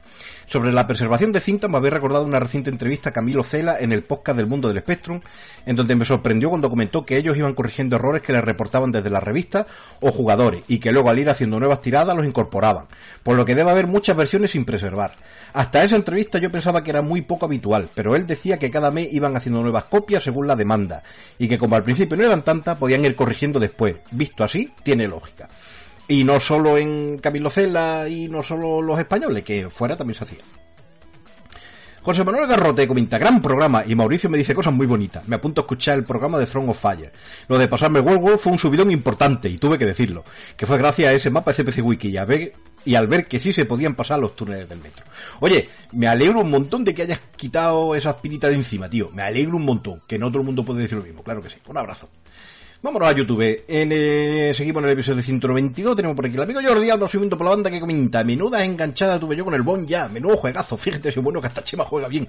Sobre 0.52 0.74
la 0.74 0.86
preservación 0.86 1.32
de 1.32 1.40
cinta 1.40 1.70
me 1.70 1.78
habéis 1.78 1.94
recordado 1.94 2.26
una 2.26 2.38
reciente 2.38 2.70
entrevista 2.70 3.12
a 3.12 3.14
Camilo 3.14 3.42
Cela 3.42 3.80
en 3.80 3.94
el 3.94 4.04
podcast 4.04 4.36
del 4.36 4.48
Mundo 4.48 4.68
del 4.68 4.82
Spectrum, 4.82 5.22
en 5.66 5.78
donde 5.78 5.96
me 5.96 6.04
sorprendió 6.04 6.50
cuando 6.50 6.70
comentó 6.70 7.06
que 7.06 7.16
ellos 7.16 7.38
iban 7.38 7.54
corrigiendo 7.54 7.96
errores 7.96 8.22
que 8.22 8.34
les 8.34 8.44
reportaban 8.44 8.92
desde 8.92 9.10
la 9.10 9.22
revista 9.22 9.66
o 10.02 10.12
jugadores, 10.12 10.64
y 10.68 10.80
que 10.80 10.92
luego 10.92 11.10
al 11.10 11.20
ir 11.20 11.30
haciendo 11.30 11.58
nuevas 11.58 11.82
tiradas 11.82 12.18
los 12.18 12.26
incorporaban, 12.26 12.88
por 13.24 13.38
lo 13.38 13.46
que 13.46 13.56
debe 13.56 13.72
haber 13.72 13.88
muchas 13.88 14.18
versiones 14.18 14.52
sin 14.52 14.66
preservar. 14.66 15.14
Hasta 15.54 15.86
esa 15.86 15.96
entrevista 15.96 16.38
yo 16.38 16.52
pensaba 16.52 16.84
que 16.84 16.90
era 16.90 17.02
muy 17.02 17.22
poco 17.22 17.46
habitual, 17.46 17.88
pero 17.96 18.18
él 18.18 18.28
decía 18.28 18.60
que 18.60 18.70
cada 18.70 18.92
mes 18.92 19.08
iban 19.10 19.38
haciendo 19.38 19.62
nuevas 19.62 19.86
copias 19.86 20.22
según 20.22 20.48
la 20.48 20.58
demanda, 20.58 21.02
y 21.40 21.48
que 21.48 21.58
como 21.58 21.78
al 21.78 21.84
principio 21.84 22.18
no 22.18 22.26
eran 22.26 22.44
tantas, 22.44 22.78
podían 22.78 23.06
ir 23.06 23.16
corrigiendo 23.16 23.58
después. 23.58 23.96
Visto 24.12 24.44
así, 24.44 24.70
tiene 24.84 25.08
lógica. 25.08 25.48
Y 26.08 26.24
no 26.24 26.40
solo 26.40 26.78
en 26.78 27.20
Camilo 27.20 27.50
Cela 27.50 28.08
y 28.10 28.28
no 28.28 28.44
solo 28.44 28.82
los 28.82 29.00
españoles, 29.00 29.44
que 29.44 29.70
fuera 29.70 29.96
también 29.96 30.16
se 30.16 30.24
hacía. 30.26 30.40
José 32.04 32.24
Manuel 32.24 32.48
Garrote 32.48 32.88
comenta, 32.88 33.20
gran 33.20 33.44
programa, 33.44 33.84
y 33.86 33.94
Mauricio 33.94 34.28
me 34.28 34.38
dice 34.40 34.56
cosas 34.56 34.74
muy 34.74 34.88
bonitas. 34.88 35.28
Me 35.28 35.36
apunto 35.36 35.62
a 35.62 35.64
escuchar 35.64 36.00
el 36.00 36.04
programa 36.04 36.40
de 36.40 36.48
Throne 36.48 36.72
of 36.72 36.82
Fire. 36.82 37.12
Lo 37.48 37.60
de 37.60 37.68
pasarme 37.68 38.00
World 38.00 38.24
War 38.24 38.38
fue 38.40 38.52
un 38.52 38.58
subidón 38.58 38.90
importante, 38.90 39.48
y 39.50 39.60
tuve 39.60 39.78
que 39.78 39.86
decirlo, 39.86 40.26
que 40.58 40.66
fue 40.66 40.80
gracias 40.80 41.10
a 41.10 41.14
ese 41.14 41.30
mapa 41.30 41.54
SPC 41.54 41.84
Wiki 41.84 42.10
y, 42.10 42.18
a 42.18 42.26
ver, 42.26 42.54
y 42.86 42.96
al 42.96 43.06
ver 43.06 43.28
que 43.28 43.40
sí 43.40 43.54
se 43.54 43.66
podían 43.66 43.94
pasar 43.94 44.20
los 44.20 44.36
túneles 44.36 44.68
del 44.68 44.80
metro. 44.80 45.06
Oye, 45.42 45.70
me 45.92 46.08
alegro 46.08 46.42
un 46.42 46.50
montón 46.50 46.84
de 46.84 46.96
que 46.96 47.04
hayas 47.04 47.20
quitado 47.36 47.94
esa 47.94 48.10
espinita 48.10 48.50
de 48.50 48.56
encima, 48.56 48.90
tío. 48.90 49.12
Me 49.14 49.22
alegro 49.22 49.58
un 49.58 49.66
montón, 49.66 50.02
que 50.08 50.18
no 50.18 50.30
todo 50.30 50.40
el 50.40 50.46
mundo 50.46 50.66
puede 50.66 50.82
decir 50.82 50.98
lo 50.98 51.04
mismo, 51.04 51.22
claro 51.22 51.44
que 51.44 51.52
sí. 51.52 51.58
Un 51.68 51.78
abrazo. 51.78 52.10
Vámonos 52.84 53.10
a 53.10 53.12
YouTube. 53.12 53.64
Eh, 53.68 54.52
seguimos 54.56 54.82
en 54.82 54.90
el 54.90 54.94
episodio 54.94 55.22
192. 55.22 55.96
Tenemos 55.96 56.16
por 56.16 56.26
aquí 56.26 56.36
el 56.36 56.42
amigo 56.42 56.62
Jordi 56.66 56.90
Alba 56.90 57.08
subiendo 57.08 57.38
por 57.38 57.46
la 57.46 57.52
banda 57.52 57.70
que 57.70 57.80
comenta. 57.80 58.24
Menuda 58.24 58.66
enganchada 58.66 59.20
tuve 59.20 59.36
yo 59.36 59.46
con 59.46 59.54
el 59.54 59.62
Bon 59.62 59.86
ya. 59.86 60.08
Menudo 60.08 60.36
juegazo. 60.36 60.78
Fíjate 60.78 61.12
si 61.12 61.20
bueno 61.20 61.40
que 61.40 61.48
hasta 61.48 61.64
Chema 61.64 61.86
juega 61.86 62.08
bien. 62.08 62.28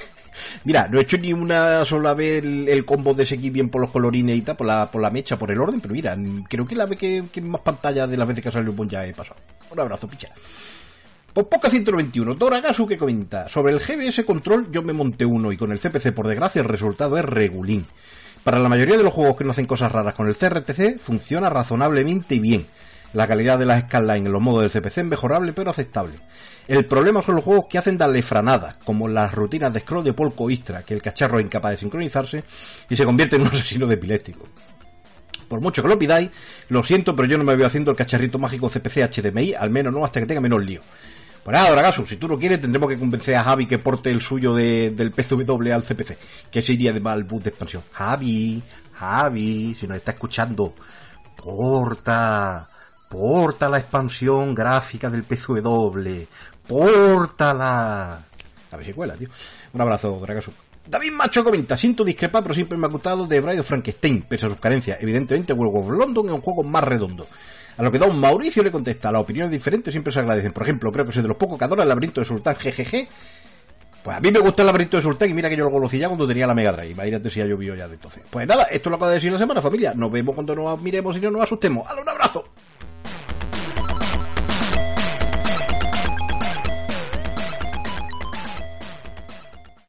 Mira, 0.64 0.88
no 0.88 0.98
he 0.98 1.02
hecho 1.02 1.16
ni 1.16 1.32
una 1.32 1.86
sola 1.86 2.12
vez 2.12 2.44
el, 2.44 2.84
combo 2.84 3.14
de 3.14 3.24
seguir 3.24 3.50
bien 3.50 3.70
por 3.70 3.80
los 3.80 3.90
colorines 3.90 4.36
y 4.36 4.42
tal, 4.42 4.56
por 4.56 4.66
la, 4.66 4.90
por 4.90 5.00
la 5.00 5.08
mecha, 5.08 5.38
por 5.38 5.50
el 5.50 5.58
orden, 5.58 5.80
pero 5.80 5.94
mira, 5.94 6.16
creo 6.48 6.66
que 6.66 6.76
la 6.76 6.86
vez 6.86 6.98
que, 6.98 7.40
más 7.42 7.62
pantalla 7.62 8.06
de 8.06 8.16
las 8.16 8.28
veces 8.28 8.42
que 8.42 8.50
ha 8.50 8.52
salido 8.52 8.70
el 8.70 8.76
Bon 8.76 8.88
ya 8.88 9.04
he 9.06 9.14
pasado. 9.14 9.40
Un 9.70 9.80
abrazo, 9.80 10.06
picha. 10.06 10.28
Pues 11.32 11.46
poca 11.46 11.70
121, 11.70 12.34
Doragasu 12.34 12.86
que 12.86 12.96
comenta. 12.96 13.48
Sobre 13.48 13.72
el 13.72 13.80
GBS 13.80 14.24
Control 14.24 14.70
yo 14.70 14.82
me 14.82 14.92
monté 14.92 15.24
uno 15.24 15.50
y 15.50 15.56
con 15.56 15.72
el 15.72 15.80
CPC 15.80 16.12
por 16.12 16.28
desgracia 16.28 16.60
el 16.60 16.68
resultado 16.68 17.16
es 17.18 17.24
regulín. 17.24 17.86
Para 18.44 18.58
la 18.58 18.68
mayoría 18.68 18.96
de 18.96 19.02
los 19.02 19.12
juegos 19.12 19.36
que 19.36 19.44
no 19.44 19.50
hacen 19.50 19.66
cosas 19.66 19.92
raras 19.92 20.14
con 20.14 20.28
el 20.28 20.36
CRTC, 20.36 20.98
funciona 20.98 21.50
razonablemente 21.50 22.38
bien. 22.38 22.66
La 23.12 23.26
calidad 23.26 23.58
de 23.58 23.66
las 23.66 23.82
scanlines 23.82 24.26
en 24.26 24.32
los 24.32 24.42
modos 24.42 24.62
del 24.62 24.82
CPC 24.82 24.98
es 24.98 25.04
mejorable 25.04 25.52
pero 25.52 25.70
aceptable. 25.70 26.18
El 26.66 26.84
problema 26.84 27.22
son 27.22 27.36
los 27.36 27.44
juegos 27.44 27.64
que 27.68 27.78
hacen 27.78 27.96
darle 27.96 28.20
franadas, 28.20 28.76
como 28.84 29.08
las 29.08 29.34
rutinas 29.34 29.72
de 29.72 29.80
scroll 29.80 30.04
de 30.04 30.12
Polko 30.12 30.50
Istra, 30.50 30.82
que 30.82 30.92
el 30.92 31.00
cacharro 31.00 31.38
es 31.38 31.46
incapaz 31.46 31.72
de 31.72 31.76
sincronizarse 31.78 32.44
y 32.90 32.96
se 32.96 33.04
convierte 33.06 33.36
en 33.36 33.42
un 33.42 33.48
asesino 33.52 33.86
de 33.86 33.94
epiléptico. 33.94 34.46
Por 35.48 35.62
mucho 35.62 35.82
que 35.82 35.88
lo 35.88 35.98
pidáis, 35.98 36.30
lo 36.68 36.82
siento, 36.82 37.16
pero 37.16 37.26
yo 37.26 37.38
no 37.38 37.44
me 37.44 37.56
veo 37.56 37.66
haciendo 37.66 37.90
el 37.90 37.96
cacharrito 37.96 38.38
mágico 38.38 38.68
CPC 38.68 39.10
HDMI, 39.10 39.54
al 39.54 39.70
menos 39.70 39.94
no 39.94 40.04
hasta 40.04 40.20
que 40.20 40.26
tenga 40.26 40.42
menos 40.42 40.62
lío. 40.62 40.82
Pues 41.42 41.56
nada, 41.56 41.70
Dragasu, 41.70 42.06
si 42.06 42.16
tú 42.16 42.28
no 42.28 42.38
quieres, 42.38 42.60
tendremos 42.60 42.88
que 42.88 42.98
convencer 42.98 43.36
a 43.36 43.44
Javi 43.44 43.66
que 43.66 43.78
porte 43.78 44.10
el 44.10 44.20
suyo 44.20 44.54
de, 44.54 44.90
del 44.90 45.12
PCW 45.12 45.72
al 45.72 45.82
CPC, 45.82 46.18
que 46.50 46.62
se 46.62 46.72
iría 46.74 46.92
de 46.92 47.00
mal 47.00 47.24
bus 47.24 47.42
de 47.42 47.50
expansión. 47.50 47.82
Javi, 47.92 48.62
Javi, 48.94 49.74
si 49.74 49.86
nos 49.86 49.96
está 49.96 50.12
escuchando, 50.12 50.74
porta, 51.36 52.68
porta 53.08 53.68
la 53.68 53.78
expansión 53.78 54.54
gráfica 54.54 55.08
del 55.08 55.24
PCW, 55.24 56.26
pórtala. 56.66 58.24
A 58.70 58.76
ver 58.76 58.86
si 58.86 58.92
cuela, 58.92 59.14
tío. 59.14 59.28
Un 59.72 59.80
abrazo, 59.80 60.18
Dragasu. 60.20 60.52
David 60.88 61.12
Macho 61.12 61.44
comenta, 61.44 61.76
siento 61.76 62.02
discrepar, 62.02 62.42
pero 62.42 62.54
siempre 62.54 62.78
me 62.78 62.86
ha 62.86 62.90
gustado 62.90 63.26
de 63.26 63.40
Bride 63.40 63.60
of 63.60 63.66
Frankenstein, 63.66 64.22
pese 64.22 64.46
a 64.46 64.48
sus 64.48 64.58
carencias. 64.58 64.98
Evidentemente, 65.02 65.52
World 65.52 65.84
of 65.84 65.98
London 65.98 66.26
es 66.26 66.32
un 66.32 66.40
juego 66.40 66.62
más 66.62 66.82
redondo. 66.82 67.26
A 67.78 67.82
lo 67.84 67.92
que 67.92 67.98
Don 67.98 68.18
Mauricio 68.18 68.64
le 68.64 68.72
contesta, 68.72 69.12
las 69.12 69.22
opiniones 69.22 69.52
diferentes 69.52 69.92
siempre 69.92 70.12
se 70.12 70.18
agradecen. 70.18 70.52
Por 70.52 70.64
ejemplo, 70.64 70.90
creo 70.90 71.06
que 71.06 71.12
soy 71.12 71.22
de 71.22 71.28
los 71.28 71.36
pocos 71.36 71.56
que 71.56 71.64
adora 71.64 71.84
el 71.84 71.88
laberinto 71.88 72.20
de 72.20 72.24
Sultán 72.24 72.56
GGG. 72.56 73.08
Pues 74.02 74.16
a 74.16 74.20
mí 74.20 74.32
me 74.32 74.40
gusta 74.40 74.62
el 74.62 74.66
laberinto 74.66 74.96
de 74.96 75.02
Sultán 75.04 75.30
y 75.30 75.34
mira 75.34 75.48
que 75.48 75.56
yo 75.56 75.64
lo 75.64 75.70
conocí 75.70 75.96
ya 75.96 76.08
cuando 76.08 76.26
tenía 76.26 76.46
la 76.48 76.54
Mega 76.54 76.72
Drive. 76.72 76.90
Imagínate 76.90 77.30
si 77.30 77.38
ya 77.38 77.46
llovió 77.46 77.76
ya 77.76 77.86
de 77.86 77.94
entonces. 77.94 78.24
Pues 78.28 78.48
nada, 78.48 78.64
esto 78.64 78.90
lo 78.90 78.96
acaba 78.96 79.10
de 79.10 79.16
decir 79.16 79.30
la 79.30 79.38
semana, 79.38 79.62
familia. 79.62 79.94
Nos 79.94 80.10
vemos 80.10 80.34
cuando 80.34 80.56
nos 80.56 80.82
miremos 80.82 81.16
y 81.16 81.20
no 81.20 81.30
nos 81.30 81.42
asustemos. 81.42 81.86
¡Hala, 81.88 82.02
un 82.02 82.08
abrazo! 82.08 82.44